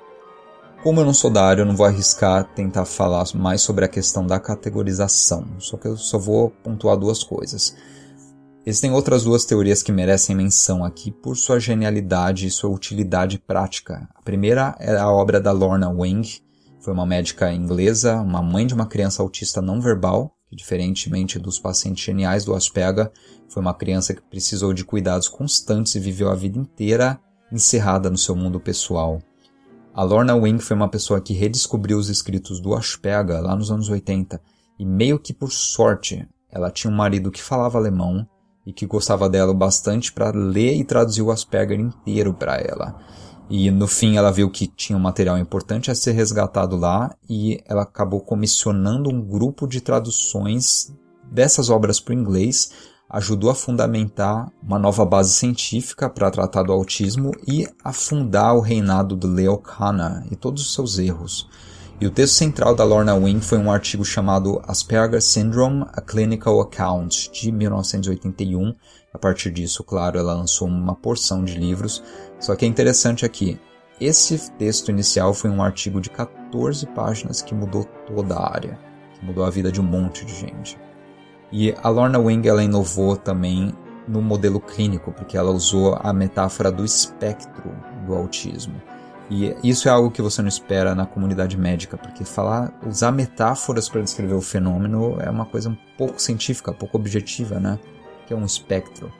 Como 0.82 1.02
eu 1.02 1.06
não 1.06 1.14
sou 1.14 1.30
da 1.30 1.44
área, 1.44 1.64
eu 1.64 1.66
não 1.66 1.76
vou 1.76 1.86
arriscar 1.86 2.46
tentar 2.56 2.86
falar 2.86 3.26
mais 3.36 3.60
sobre 3.60 3.84
a 3.84 3.88
questão 3.88 4.26
da 4.26 4.40
categorização, 4.40 5.46
só 5.60 5.76
que 5.76 5.90
eu 5.90 5.98
só 5.98 6.18
vou 6.18 6.52
pontuar 6.52 6.96
duas 6.96 7.22
coisas. 7.22 7.76
Existem 8.66 8.90
outras 8.90 9.26
duas 9.26 9.44
teorias 9.44 9.84
que 9.84 9.92
merecem 9.92 10.38
menção 10.38 10.86
aqui 10.86 11.12
por 11.12 11.36
sua 11.36 11.60
genialidade 11.60 12.48
e 12.48 12.52
sua 12.52 12.70
utilidade 12.70 13.38
prática. 13.38 14.08
A 14.16 14.22
primeira 14.22 14.74
é 14.80 14.96
a 14.96 15.12
obra 15.12 15.42
da 15.42 15.52
Lorna 15.52 15.90
Wing, 15.90 16.42
foi 16.80 16.94
uma 16.94 17.06
médica 17.06 17.52
inglesa, 17.52 18.16
uma 18.16 18.42
mãe 18.42 18.66
de 18.66 18.74
uma 18.74 18.86
criança 18.86 19.22
autista 19.22 19.62
não 19.62 19.82
verbal, 19.82 20.34
que 20.48 20.56
diferentemente 20.56 21.38
dos 21.38 21.60
pacientes 21.60 22.06
geniais 22.06 22.46
do 22.46 22.56
Asperger, 22.56 23.12
foi 23.50 23.62
uma 23.62 23.74
criança 23.74 24.14
que 24.14 24.22
precisou 24.22 24.74
de 24.74 24.86
cuidados 24.86 25.28
constantes 25.28 25.96
e 25.96 26.00
viveu 26.00 26.30
a 26.30 26.36
vida 26.36 26.58
inteira 26.58 27.20
encerrada 27.52 28.10
no 28.10 28.18
seu 28.18 28.34
mundo 28.34 28.62
pessoal. 28.62 29.20
A 29.94 30.04
Lorna 30.04 30.36
Wing 30.36 30.60
foi 30.60 30.76
uma 30.76 30.88
pessoa 30.88 31.20
que 31.20 31.34
redescobriu 31.34 31.98
os 31.98 32.10
escritos 32.10 32.60
do 32.60 32.76
Asperger 32.76 33.42
lá 33.42 33.56
nos 33.56 33.72
anos 33.72 33.90
80 33.90 34.40
e 34.78 34.86
meio 34.86 35.20
que 35.20 35.34
por 35.34 35.52
sorte 35.52 36.28
ela 36.52 36.72
tinha 36.72 36.92
um 36.92 36.96
marido 36.96 37.32
que 37.32 37.42
falava 37.42 37.78
alemão 37.78 38.28
e 38.66 38.72
que 38.72 38.86
gostava 38.86 39.28
dela 39.28 39.54
bastante 39.54 40.14
para 40.14 40.32
ler 40.32 40.76
e 40.76 40.84
traduzir 40.84 41.22
o 41.22 41.32
Asperger 41.32 41.80
inteiro 41.80 42.34
para 42.34 42.58
ela. 42.58 42.96
E 43.50 43.72
no 43.72 43.88
fim 43.88 44.16
ela 44.16 44.32
viu 44.32 44.50
que 44.52 44.68
tinha 44.68 44.96
um 44.96 45.02
material 45.02 45.38
importante 45.40 45.90
a 45.90 45.96
ser 45.96 46.12
resgatado 46.12 46.76
lá 46.76 47.16
e 47.28 47.60
ela 47.66 47.82
acabou 47.82 48.22
comissionando 48.22 49.10
um 49.10 49.20
grupo 49.20 49.68
de 49.68 49.82
traduções 49.82 50.94
dessas 51.32 51.70
obras 51.70 52.00
para 52.00 52.14
o 52.14 52.18
inglês 52.18 52.72
ajudou 53.10 53.50
a 53.50 53.56
fundamentar 53.56 54.52
uma 54.62 54.78
nova 54.78 55.04
base 55.04 55.34
científica 55.34 56.10
para 56.10 56.30
tratar 56.30 56.64
do 56.64 56.72
autismo 56.72 57.32
e 57.48 57.68
a 57.84 57.92
fundar 57.92 58.54
o 58.54 58.60
reinado 58.60 59.16
do 59.16 59.28
Leo 59.28 59.58
Kanner 59.58 60.24
e 60.32 60.36
todos 60.36 60.62
os 60.62 60.74
seus 60.74 61.00
erros. 61.00 61.50
E 62.00 62.08
o 62.08 62.12
texto 62.12 62.36
central 62.36 62.76
da 62.76 62.84
Lorna 62.84 63.16
Wing 63.16 63.42
foi 63.42 63.58
um 63.58 63.72
artigo 63.72 64.06
chamado 64.06 64.62
Asperger 64.66 65.22
Syndrome: 65.22 65.86
A 65.92 66.00
Clinical 66.00 66.62
Account, 66.62 67.30
de 67.32 67.52
1981. 67.52 68.74
A 69.14 69.18
partir 69.18 69.52
disso, 69.52 69.84
claro, 69.84 70.18
ela 70.18 70.34
lançou 70.34 70.68
uma 70.68 70.96
porção 70.96 71.44
de 71.44 71.56
livros. 71.56 72.02
Só 72.40 72.56
que 72.56 72.64
é 72.64 72.68
interessante 72.68 73.26
aqui, 73.26 73.60
esse 74.00 74.50
texto 74.54 74.90
inicial 74.90 75.34
foi 75.34 75.50
um 75.50 75.62
artigo 75.62 76.00
de 76.00 76.10
14 76.10 76.88
páginas 76.88 77.42
que 77.42 77.54
mudou 77.54 77.84
toda 78.08 78.36
a 78.36 78.54
área, 78.54 78.80
que 79.14 79.26
mudou 79.26 79.44
a 79.44 79.50
vida 79.50 79.70
de 79.70 79.82
um 79.82 79.84
monte 79.84 80.24
de 80.24 80.34
gente. 80.34 80.78
E 81.52 81.74
a 81.82 81.90
Lorna 81.90 82.20
Wing 82.20 82.48
ela 82.48 82.64
inovou 82.64 83.16
também 83.16 83.74
no 84.08 84.22
modelo 84.22 84.60
clínico, 84.60 85.12
porque 85.12 85.38
ela 85.38 85.52
usou 85.52 85.98
a 86.00 86.12
metáfora 86.12 86.72
do 86.72 86.84
espectro 86.84 87.72
do 88.06 88.16
autismo. 88.16 88.82
E 89.30 89.56
isso 89.64 89.88
é 89.88 89.92
algo 89.92 90.10
que 90.10 90.22
você 90.22 90.42
não 90.42 90.50
espera 90.50 90.96
na 90.96 91.06
comunidade 91.06 91.56
médica, 91.56 91.96
porque 91.96 92.26
falar, 92.26 92.74
usar 92.86 93.12
metáforas 93.12 93.88
para 93.88 94.02
descrever 94.02 94.34
o 94.34 94.42
fenômeno 94.42 95.18
é 95.20 95.30
uma 95.30 95.46
coisa 95.46 95.70
um 95.70 95.78
pouco 95.98 96.20
científica, 96.20 96.74
pouco 96.74 96.98
objetiva, 96.98 97.60
né? 97.60 97.78
Que 98.26 98.34
é 98.34 98.36
um 98.36 98.46
espectro. 98.46 99.14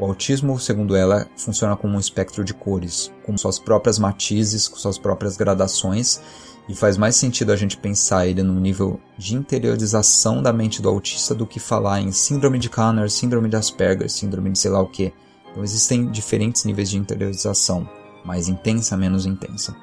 O 0.00 0.06
autismo, 0.06 0.58
segundo 0.58 0.96
ela, 0.96 1.28
funciona 1.36 1.76
como 1.76 1.94
um 1.94 2.00
espectro 2.00 2.42
de 2.42 2.54
cores, 2.54 3.12
com 3.26 3.36
suas 3.36 3.58
próprias 3.58 3.98
matizes, 3.98 4.66
com 4.66 4.76
suas 4.76 4.96
próprias 4.96 5.36
gradações, 5.36 6.22
e 6.66 6.74
faz 6.74 6.96
mais 6.96 7.16
sentido 7.16 7.52
a 7.52 7.56
gente 7.56 7.76
pensar 7.76 8.26
ele 8.26 8.42
no 8.42 8.58
nível 8.58 8.98
de 9.18 9.34
interiorização 9.34 10.42
da 10.42 10.54
mente 10.54 10.80
do 10.80 10.88
autista 10.88 11.34
do 11.34 11.46
que 11.46 11.60
falar 11.60 12.00
em 12.00 12.12
síndrome 12.12 12.58
de 12.58 12.70
Kanner, 12.70 13.10
síndrome 13.10 13.50
de 13.50 13.56
Asperger, 13.56 14.08
síndrome 14.08 14.48
de 14.50 14.58
sei 14.58 14.70
lá 14.70 14.80
o 14.80 14.86
que. 14.86 15.12
Então 15.50 15.62
existem 15.62 16.10
diferentes 16.10 16.64
níveis 16.64 16.88
de 16.88 16.96
interiorização 16.96 17.86
mais 18.24 18.48
intensa, 18.48 18.96
menos 18.96 19.26
intensa. 19.26 19.76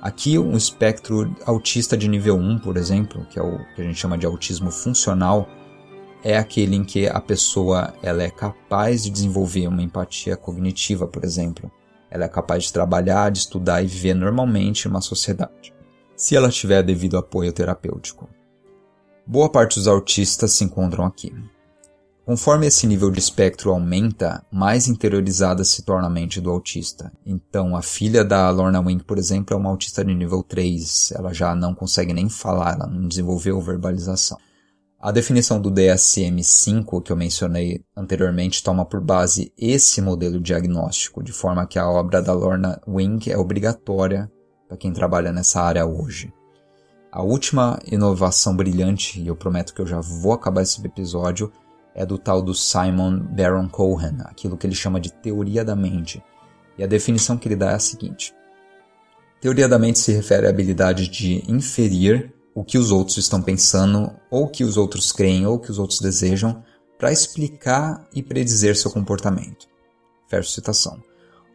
Aqui, 0.00 0.38
um 0.38 0.56
espectro 0.56 1.36
autista 1.44 1.94
de 1.94 2.08
nível 2.08 2.36
1, 2.36 2.60
por 2.60 2.78
exemplo, 2.78 3.26
que 3.28 3.38
é 3.38 3.42
o 3.42 3.58
que 3.74 3.82
a 3.82 3.84
gente 3.84 3.98
chama 3.98 4.16
de 4.16 4.24
autismo 4.24 4.70
funcional, 4.70 5.46
é 6.22 6.36
aquele 6.36 6.76
em 6.76 6.84
que 6.84 7.06
a 7.06 7.20
pessoa 7.20 7.94
ela 8.02 8.22
é 8.22 8.30
capaz 8.30 9.02
de 9.02 9.10
desenvolver 9.10 9.66
uma 9.66 9.82
empatia 9.82 10.36
cognitiva, 10.36 11.06
por 11.06 11.24
exemplo. 11.24 11.70
Ela 12.10 12.24
é 12.24 12.28
capaz 12.28 12.64
de 12.64 12.72
trabalhar, 12.72 13.30
de 13.30 13.38
estudar 13.38 13.82
e 13.82 13.86
viver 13.86 14.14
normalmente 14.14 14.86
em 14.86 14.90
uma 14.90 15.00
sociedade, 15.00 15.74
se 16.16 16.36
ela 16.36 16.50
tiver 16.50 16.82
devido 16.82 17.16
apoio 17.16 17.52
terapêutico. 17.52 18.28
Boa 19.26 19.48
parte 19.48 19.76
dos 19.76 19.88
autistas 19.88 20.52
se 20.52 20.64
encontram 20.64 21.04
aqui. 21.04 21.32
Conforme 22.24 22.68
esse 22.68 22.86
nível 22.86 23.10
de 23.10 23.18
espectro 23.18 23.72
aumenta, 23.72 24.44
mais 24.50 24.86
interiorizada 24.86 25.64
se 25.64 25.82
torna 25.82 26.06
a 26.06 26.10
mente 26.10 26.40
do 26.40 26.50
autista. 26.50 27.12
Então, 27.26 27.74
a 27.74 27.82
filha 27.82 28.24
da 28.24 28.48
Lorna 28.50 28.80
Wing, 28.80 29.02
por 29.02 29.18
exemplo, 29.18 29.54
é 29.54 29.58
uma 29.58 29.70
autista 29.70 30.04
de 30.04 30.14
nível 30.14 30.40
3. 30.40 31.12
Ela 31.16 31.32
já 31.32 31.52
não 31.54 31.74
consegue 31.74 32.12
nem 32.12 32.28
falar, 32.28 32.74
ela 32.74 32.86
não 32.86 33.08
desenvolveu 33.08 33.60
verbalização. 33.60 34.38
A 35.02 35.10
definição 35.10 35.60
do 35.60 35.68
DSM-5 35.68 37.02
que 37.02 37.10
eu 37.10 37.16
mencionei 37.16 37.84
anteriormente 37.96 38.62
toma 38.62 38.84
por 38.84 39.00
base 39.00 39.52
esse 39.58 40.00
modelo 40.00 40.38
diagnóstico, 40.38 41.24
de 41.24 41.32
forma 41.32 41.66
que 41.66 41.76
a 41.76 41.90
obra 41.90 42.22
da 42.22 42.32
Lorna 42.32 42.80
Wing 42.86 43.28
é 43.28 43.36
obrigatória 43.36 44.30
para 44.68 44.76
quem 44.76 44.92
trabalha 44.92 45.32
nessa 45.32 45.60
área 45.60 45.84
hoje. 45.84 46.32
A 47.10 47.20
última 47.20 47.80
inovação 47.84 48.54
brilhante, 48.54 49.20
e 49.20 49.26
eu 49.26 49.34
prometo 49.34 49.74
que 49.74 49.82
eu 49.82 49.86
já 49.88 50.00
vou 50.00 50.34
acabar 50.34 50.62
esse 50.62 50.80
episódio, 50.86 51.50
é 51.96 52.06
do 52.06 52.16
tal 52.16 52.40
do 52.40 52.54
Simon 52.54 53.18
Baron 53.18 53.68
Cohen, 53.68 54.18
aquilo 54.26 54.56
que 54.56 54.68
ele 54.68 54.74
chama 54.76 55.00
de 55.00 55.12
teoria 55.12 55.64
da 55.64 55.74
mente. 55.74 56.22
E 56.78 56.84
a 56.84 56.86
definição 56.86 57.36
que 57.36 57.48
ele 57.48 57.56
dá 57.56 57.72
é 57.72 57.74
a 57.74 57.80
seguinte: 57.80 58.32
Teoria 59.40 59.68
da 59.68 59.80
mente 59.80 59.98
se 59.98 60.12
refere 60.12 60.46
à 60.46 60.50
habilidade 60.50 61.08
de 61.08 61.42
inferir 61.50 62.32
o 62.54 62.64
que 62.64 62.78
os 62.78 62.90
outros 62.90 63.16
estão 63.16 63.40
pensando, 63.40 64.10
ou 64.30 64.44
o 64.44 64.48
que 64.48 64.64
os 64.64 64.76
outros 64.76 65.12
creem, 65.12 65.46
ou 65.46 65.56
o 65.56 65.58
que 65.58 65.70
os 65.70 65.78
outros 65.78 66.00
desejam, 66.00 66.62
para 66.98 67.12
explicar 67.12 68.06
e 68.14 68.22
predizer 68.22 68.76
seu 68.76 68.90
comportamento. 68.90 69.66
Fecha 70.28 70.50
citação. 70.50 71.02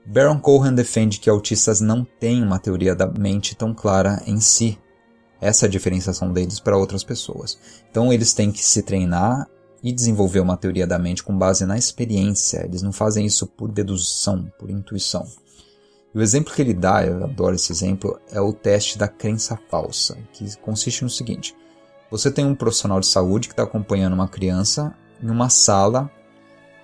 Baron 0.06 0.40
Cohen 0.40 0.74
defende 0.74 1.20
que 1.20 1.30
autistas 1.30 1.82
não 1.82 2.04
têm 2.04 2.42
uma 2.42 2.60
teoria 2.60 2.96
da 2.96 3.08
mente 3.08 3.56
tão 3.56 3.74
clara 3.74 4.22
em 4.26 4.40
si. 4.40 4.78
Essa 5.40 5.66
é 5.66 5.68
a 5.68 5.72
diferenciação 5.72 6.32
deles 6.32 6.60
para 6.60 6.78
outras 6.78 7.04
pessoas. 7.04 7.58
Então 7.90 8.12
eles 8.12 8.34
têm 8.34 8.52
que 8.52 8.64
se 8.64 8.82
treinar 8.82 9.48
e 9.84 9.92
desenvolver 9.92 10.40
uma 10.40 10.58
teoria 10.58 10.88
da 10.88 10.98
mente 10.98 11.24
com 11.24 11.38
base 11.38 11.66
na 11.66 11.78
experiência. 11.78 12.66
Eles 12.66 12.82
não 12.82 12.92
fazem 12.92 13.26
isso 13.26 13.46
por 13.46 13.72
dedução, 13.72 14.52
por 14.58 14.70
intuição. 14.70 15.26
O 16.18 16.22
exemplo 16.24 16.52
que 16.52 16.60
ele 16.64 16.74
dá, 16.74 17.06
eu 17.06 17.24
adoro 17.24 17.54
esse 17.54 17.72
exemplo, 17.72 18.20
é 18.32 18.42
o 18.42 18.52
teste 18.52 18.98
da 18.98 19.08
crença 19.08 19.56
falsa, 19.70 20.18
que 20.34 20.58
consiste 20.58 21.04
no 21.04 21.12
seguinte: 21.12 21.56
você 22.10 22.32
tem 22.32 22.44
um 22.44 22.56
profissional 22.56 23.00
de 23.00 23.06
saúde 23.06 23.48
que 23.48 23.54
está 23.54 23.62
acompanhando 23.62 24.14
uma 24.14 24.28
criança 24.28 24.96
em 25.22 25.30
uma 25.30 25.48
sala 25.48 26.10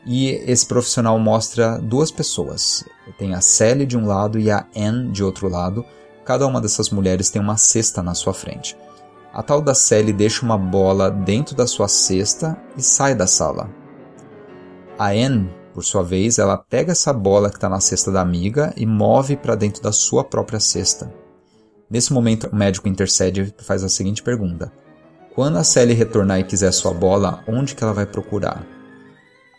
e 0.06 0.30
esse 0.30 0.68
profissional 0.68 1.18
mostra 1.18 1.80
duas 1.80 2.12
pessoas. 2.12 2.86
Tem 3.18 3.34
a 3.34 3.42
Sally 3.42 3.88
de 3.88 3.98
um 3.98 4.06
lado 4.06 4.38
e 4.38 4.52
a 4.52 4.68
Anne 4.78 5.12
de 5.12 5.24
outro 5.24 5.50
lado. 5.50 5.84
Cada 6.24 6.46
uma 6.46 6.62
dessas 6.62 6.92
mulheres 6.92 7.32
tem 7.32 7.42
uma 7.42 7.58
cesta 7.58 8.04
na 8.04 8.14
sua 8.14 8.36
frente. 8.36 8.78
A 9.34 9.42
tal 9.42 9.64
da 9.64 9.74
Sally 9.74 10.14
deixa 10.14 10.46
uma 10.46 10.60
bola 10.60 11.10
dentro 11.10 11.56
da 11.56 11.66
sua 11.66 11.88
cesta 11.88 12.56
e 12.78 12.84
sai 12.84 13.16
da 13.16 13.26
sala. 13.26 13.68
A 15.00 15.08
Anne 15.08 15.63
por 15.74 15.84
sua 15.84 16.04
vez, 16.04 16.38
ela 16.38 16.58
pega 16.58 16.92
essa 16.92 17.12
bola 17.12 17.50
que 17.50 17.56
está 17.56 17.68
na 17.68 17.80
cesta 17.80 18.12
da 18.12 18.22
amiga 18.22 18.72
e 18.78 18.86
move 18.86 19.36
para 19.36 19.56
dentro 19.56 19.82
da 19.82 19.92
sua 19.92 20.24
própria 20.24 20.60
cesta. 20.60 21.12
Nesse 21.90 22.14
momento, 22.14 22.48
o 22.48 22.56
médico 22.56 22.88
intercede 22.88 23.42
e 23.60 23.64
faz 23.64 23.84
a 23.84 23.90
seguinte 23.90 24.22
pergunta: 24.22 24.72
Quando 25.34 25.58
a 25.58 25.64
Sally 25.64 25.94
retornar 25.94 26.40
e 26.40 26.44
quiser 26.44 26.72
sua 26.72 26.94
bola, 26.94 27.44
onde 27.48 27.76
que 27.76 27.84
ela 27.84 27.94
vai 27.94 28.06
procurar? 28.06 28.66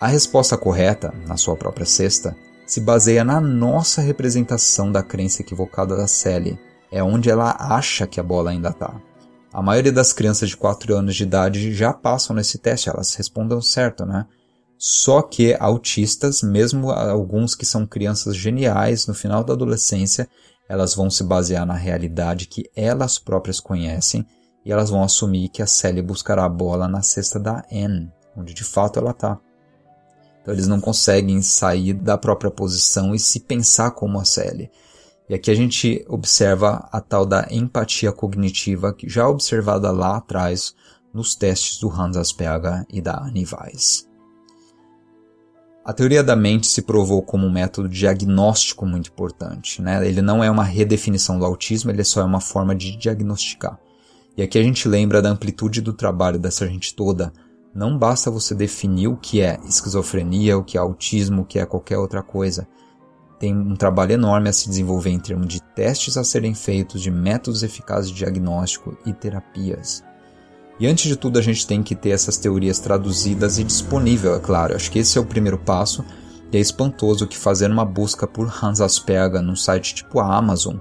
A 0.01 0.07
resposta 0.07 0.57
correta, 0.57 1.13
na 1.27 1.37
sua 1.37 1.57
própria 1.57 1.87
cesta, 1.87 2.37
se 2.67 2.81
baseia 2.81 3.25
na 3.25 3.41
nossa 3.41 4.01
representação 4.01 4.91
da 4.91 5.03
crença 5.03 5.43
equivocada 5.43 5.97
da 5.97 6.07
Sally. 6.07 6.59
É 6.91 7.03
onde 7.03 7.29
ela 7.29 7.57
acha 7.59 8.07
que 8.07 8.21
a 8.21 8.23
bola 8.23 8.51
ainda 8.51 8.69
está. 8.69 8.95
A 9.53 9.63
maioria 9.63 9.93
das 9.93 10.13
crianças 10.13 10.49
de 10.49 10.57
4 10.57 10.97
anos 10.97 11.15
de 11.15 11.23
idade 11.23 11.73
já 11.73 11.93
passam 11.93 12.35
nesse 12.35 12.59
teste, 12.59 12.89
elas 12.89 13.15
respondem 13.15 13.61
certo, 13.61 14.05
né? 14.05 14.27
Só 14.79 15.23
que 15.23 15.55
autistas, 15.59 16.43
mesmo 16.43 16.91
alguns 16.91 17.55
que 17.55 17.65
são 17.65 17.87
crianças 17.87 18.37
geniais 18.37 19.07
no 19.07 19.15
final 19.15 19.43
da 19.43 19.53
adolescência, 19.53 20.29
elas 20.69 20.95
vão 20.95 21.11
se 21.11 21.23
basear 21.23 21.67
na 21.67 21.75
realidade 21.75 22.47
que 22.47 22.69
elas 22.75 23.19
próprias 23.19 23.61
conhecem 23.61 24.27
e 24.65 24.73
elas 24.73 24.91
vão 24.91 25.03
assumir 25.03 25.49
que 25.49 25.63
a 25.63 25.67
Sally 25.67 26.03
buscará 26.03 26.45
a 26.45 26.49
bola 26.49 26.89
na 26.89 27.03
cesta 27.03 27.39
da 27.39 27.65
Anne, 27.71 28.11
onde 28.37 28.55
de 28.55 28.65
fato 28.65 28.99
ela 28.99 29.11
está. 29.11 29.39
Então 30.41 30.53
eles 30.53 30.67
não 30.67 30.81
conseguem 30.81 31.41
sair 31.43 31.93
da 31.93 32.19
própria 32.19 32.51
posição 32.51 33.15
e 33.15 33.19
se 33.19 33.41
pensar 33.41 33.93
como 33.93 34.19
a 34.19 34.25
Sally. 34.25 34.71
E 35.29 35.35
aqui 35.35 35.51
a 35.51 35.55
gente 35.55 36.05
observa 36.09 36.87
a 36.93 37.01
tal 37.01 37.25
da 37.25 37.47
empatia 37.51 38.13
cognitiva 38.13 38.93
que 38.93 39.09
já 39.09 39.27
observada 39.27 39.91
lá 39.91 40.17
atrás 40.17 40.75
nos 41.15 41.35
testes 41.35 41.79
do 41.79 41.91
Hans 41.91 42.17
Asperger 42.17 42.85
e 42.91 43.01
da 43.01 43.19
Annie 43.19 43.47
Weiss. 43.47 44.14
A 45.85 45.93
teoria 45.93 46.25
da 46.25 46.35
mente 46.35 46.67
se 46.67 46.81
provou 46.81 47.21
como 47.21 47.47
um 47.47 47.53
método 47.53 47.91
diagnóstico 47.91 48.87
muito 48.87 49.11
importante. 49.11 49.83
Né? 49.83 50.07
Ele 50.09 50.23
não 50.23 50.43
é 50.43 50.51
uma 50.51 50.65
redefinição 50.65 51.39
do 51.39 51.45
autismo, 51.45 51.91
ele 51.91 52.03
só 52.03 52.23
é 52.23 52.25
uma 52.25 52.41
forma 52.41 52.75
de 52.75 52.97
diagnosticar. 52.97 53.79
E 54.35 54.43
aqui 54.43 54.59
a 54.59 54.63
gente 54.63 54.89
lembra 54.89 55.21
da 55.21 55.29
amplitude 55.29 55.83
do 55.83 55.93
trabalho 55.93 56.39
dessa 56.39 56.67
gente 56.67 56.95
toda. 56.95 57.31
Não 57.75 57.99
basta 57.99 58.31
você 58.31 58.55
definir 58.55 59.09
o 59.09 59.17
que 59.19 59.43
é 59.43 59.61
esquizofrenia, 59.69 60.57
o 60.57 60.65
que 60.65 60.79
é 60.79 60.81
autismo, 60.81 61.43
o 61.43 61.45
que 61.45 61.59
é 61.59 61.67
qualquer 61.67 61.99
outra 61.99 62.23
coisa. 62.23 62.67
Tem 63.39 63.55
um 63.55 63.77
trabalho 63.77 64.13
enorme 64.13 64.49
a 64.49 64.53
se 64.55 64.67
desenvolver 64.67 65.11
em 65.11 65.21
termos 65.21 65.49
de 65.49 65.61
testes 65.61 66.17
a 66.17 66.25
serem 66.25 66.55
feitos, 66.55 67.03
de 67.03 67.11
métodos 67.11 67.63
eficazes 67.63 68.11
de 68.11 68.17
diagnóstico 68.17 68.97
e 69.05 69.13
terapias. 69.13 70.03
E 70.79 70.87
antes 70.87 71.07
de 71.07 71.17
tudo, 71.17 71.39
a 71.39 71.43
gente 71.43 71.67
tem 71.67 71.83
que 71.83 71.95
ter 71.95 72.11
essas 72.11 72.37
teorias 72.37 72.81
traduzidas 72.81 73.59
e 73.59 73.65
disponível, 73.65 74.35
é 74.35 74.41
claro. 74.41 74.75
Acho 74.75 74.91
que 74.91 74.99
esse 74.99 75.17
é 75.17 75.21
o 75.21 75.27
primeiro 75.27 75.59
passo. 75.59 76.05
E 76.53 76.57
é 76.57 76.61
espantoso 76.61 77.27
que 77.27 77.39
fazendo 77.39 77.73
uma 77.73 77.85
busca 77.85 78.27
por 78.27 78.53
Hans 78.63 78.81
Asperger 78.81 79.43
num 79.43 79.57
site 79.57 79.95
tipo 79.95 80.21
a 80.21 80.37
Amazon, 80.37 80.77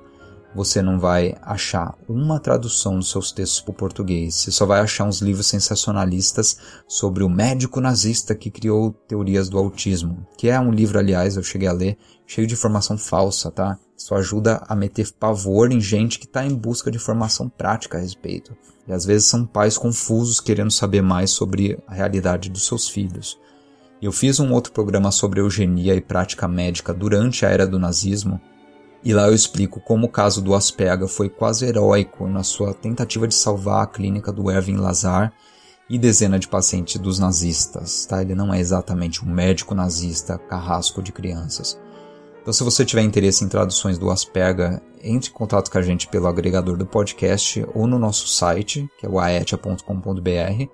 você 0.55 0.81
não 0.81 0.99
vai 0.99 1.35
achar 1.41 1.95
uma 2.07 2.39
tradução 2.39 2.97
dos 2.99 3.09
seus 3.09 3.31
textos 3.31 3.61
para 3.61 3.71
o 3.71 3.75
português. 3.75 4.35
Você 4.35 4.51
só 4.51 4.65
vai 4.65 4.81
achar 4.81 5.05
uns 5.05 5.19
livros 5.21 5.47
sensacionalistas 5.47 6.57
sobre 6.87 7.23
o 7.23 7.29
médico 7.29 7.81
nazista 7.81 8.35
que 8.35 8.51
criou 8.51 8.93
teorias 9.07 9.49
do 9.49 9.57
autismo. 9.57 10.25
Que 10.37 10.49
é 10.49 10.59
um 10.59 10.71
livro, 10.71 10.99
aliás, 10.99 11.35
eu 11.35 11.43
cheguei 11.43 11.67
a 11.67 11.73
ler, 11.73 11.97
cheio 12.27 12.45
de 12.45 12.53
informação 12.53 12.97
falsa, 12.97 13.49
tá? 13.49 13.79
Isso 14.03 14.13
ajuda 14.15 14.61
a 14.67 14.75
meter 14.75 15.13
pavor 15.13 15.71
em 15.71 15.79
gente 15.79 16.19
que 16.19 16.25
está 16.25 16.45
em 16.45 16.53
busca 16.53 16.91
de 16.91 16.97
informação 16.97 17.47
prática 17.47 17.97
a 17.97 18.01
respeito. 18.01 18.53
E 18.85 18.91
às 18.91 19.05
vezes 19.05 19.27
são 19.27 19.45
pais 19.45 19.77
confusos 19.77 20.41
querendo 20.41 20.71
saber 20.71 21.01
mais 21.01 21.31
sobre 21.31 21.79
a 21.87 21.93
realidade 21.93 22.49
dos 22.49 22.67
seus 22.67 22.89
filhos. 22.89 23.39
Eu 24.01 24.11
fiz 24.11 24.41
um 24.41 24.51
outro 24.51 24.73
programa 24.73 25.09
sobre 25.09 25.39
eugenia 25.39 25.95
e 25.95 26.01
prática 26.01 26.49
médica 26.49 26.93
durante 26.93 27.45
a 27.45 27.49
era 27.49 27.65
do 27.65 27.79
nazismo, 27.79 28.41
e 29.05 29.13
lá 29.13 29.27
eu 29.27 29.33
explico 29.33 29.79
como 29.79 30.07
o 30.07 30.11
caso 30.11 30.41
do 30.41 30.53
Asperger 30.53 31.07
foi 31.07 31.29
quase 31.29 31.65
heróico 31.65 32.27
na 32.27 32.43
sua 32.43 32.73
tentativa 32.73 33.25
de 33.25 33.35
salvar 33.35 33.83
a 33.83 33.87
clínica 33.87 34.33
do 34.33 34.51
Erwin 34.51 34.75
Lazar 34.75 35.31
e 35.89 35.97
dezena 35.97 36.37
de 36.37 36.49
pacientes 36.49 36.99
dos 36.99 37.19
nazistas. 37.19 38.05
Tá? 38.05 38.21
Ele 38.21 38.35
não 38.35 38.53
é 38.53 38.59
exatamente 38.59 39.23
um 39.23 39.29
médico 39.29 39.73
nazista 39.73 40.37
carrasco 40.37 41.01
de 41.01 41.13
crianças. 41.13 41.79
Então, 42.43 42.51
se 42.51 42.61
você 42.61 42.83
tiver 42.83 43.03
interesse 43.03 43.45
em 43.45 43.47
traduções 43.47 43.97
do 43.97 44.11
Asperger, 44.11 44.81
entre 45.01 45.29
em 45.29 45.33
contato 45.33 45.71
com 45.71 45.77
a 45.77 45.81
gente 45.81 46.09
pelo 46.09 46.27
agregador 46.27 46.75
do 46.75 46.85
podcast 46.85 47.65
ou 47.73 47.87
no 47.87 47.97
nosso 47.97 48.27
site, 48.27 48.85
que 48.99 49.05
é 49.05 49.09
o 49.09 49.17
aetia.com.br. 49.17 50.67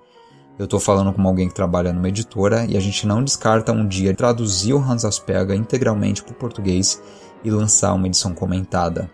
Eu 0.58 0.64
estou 0.64 0.80
falando 0.80 1.12
com 1.12 1.22
alguém 1.22 1.46
que 1.46 1.54
trabalha 1.54 1.92
numa 1.92 2.08
editora 2.08 2.66
e 2.68 2.76
a 2.76 2.80
gente 2.80 3.06
não 3.06 3.22
descarta 3.22 3.70
um 3.70 3.86
dia 3.86 4.12
traduzir 4.12 4.74
o 4.74 4.80
Hans 4.80 5.04
Asperger 5.04 5.56
integralmente 5.56 6.24
para 6.24 6.32
o 6.32 6.36
português 6.36 7.00
e 7.44 7.50
lançar 7.52 7.94
uma 7.94 8.08
edição 8.08 8.34
comentada. 8.34 9.08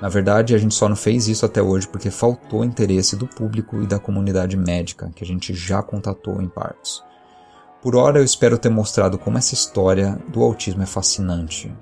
Na 0.00 0.08
verdade, 0.08 0.56
a 0.56 0.58
gente 0.58 0.74
só 0.74 0.88
não 0.88 0.96
fez 0.96 1.28
isso 1.28 1.46
até 1.46 1.62
hoje 1.62 1.86
porque 1.86 2.10
faltou 2.10 2.64
interesse 2.64 3.14
do 3.14 3.28
público 3.28 3.80
e 3.80 3.86
da 3.86 4.00
comunidade 4.00 4.56
médica, 4.56 5.08
que 5.14 5.22
a 5.22 5.26
gente 5.26 5.54
já 5.54 5.80
contatou 5.84 6.42
em 6.42 6.48
partes. 6.48 7.00
Por 7.80 7.94
hora, 7.94 8.18
eu 8.18 8.24
espero 8.24 8.58
ter 8.58 8.70
mostrado 8.70 9.18
como 9.18 9.38
essa 9.38 9.54
história 9.54 10.18
do 10.28 10.42
autismo 10.42 10.82
é 10.82 10.86
fascinante. 10.86 11.72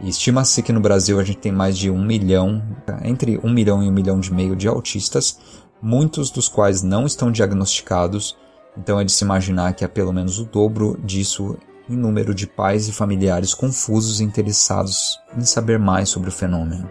Estima-se 0.00 0.62
que 0.62 0.72
no 0.72 0.80
Brasil 0.80 1.18
a 1.18 1.24
gente 1.24 1.38
tem 1.38 1.50
mais 1.50 1.76
de 1.76 1.90
um 1.90 2.04
milhão, 2.04 2.62
entre 3.02 3.38
um 3.42 3.52
milhão 3.52 3.82
e 3.82 3.88
um 3.88 3.92
milhão 3.92 4.20
e 4.20 4.32
meio 4.32 4.54
de 4.54 4.68
autistas, 4.68 5.38
muitos 5.82 6.30
dos 6.30 6.48
quais 6.48 6.82
não 6.82 7.04
estão 7.04 7.32
diagnosticados, 7.32 8.36
então 8.76 9.00
é 9.00 9.04
de 9.04 9.10
se 9.10 9.24
imaginar 9.24 9.74
que 9.74 9.84
há 9.84 9.88
pelo 9.88 10.12
menos 10.12 10.38
o 10.38 10.44
dobro 10.44 10.96
disso 11.02 11.56
em 11.90 11.96
número 11.96 12.32
de 12.32 12.46
pais 12.46 12.86
e 12.86 12.92
familiares 12.92 13.54
confusos 13.54 14.20
e 14.20 14.24
interessados 14.24 15.18
em 15.36 15.40
saber 15.40 15.78
mais 15.78 16.08
sobre 16.08 16.28
o 16.28 16.32
fenômeno. 16.32 16.88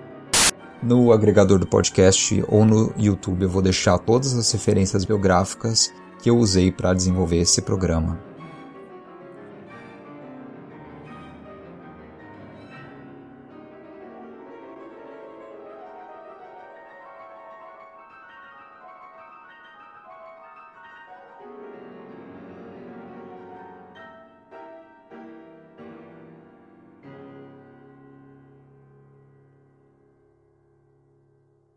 No 0.83 1.11
agregador 1.11 1.59
do 1.59 1.67
podcast 1.67 2.43
ou 2.47 2.65
no 2.65 2.93
YouTube 2.97 3.43
eu 3.43 3.49
vou 3.49 3.61
deixar 3.61 3.97
todas 3.99 4.35
as 4.35 4.51
referências 4.51 5.05
biográficas 5.05 5.93
que 6.21 6.29
eu 6.29 6.37
usei 6.37 6.71
para 6.71 6.93
desenvolver 6.93 7.37
esse 7.37 7.61
programa. 7.61 8.26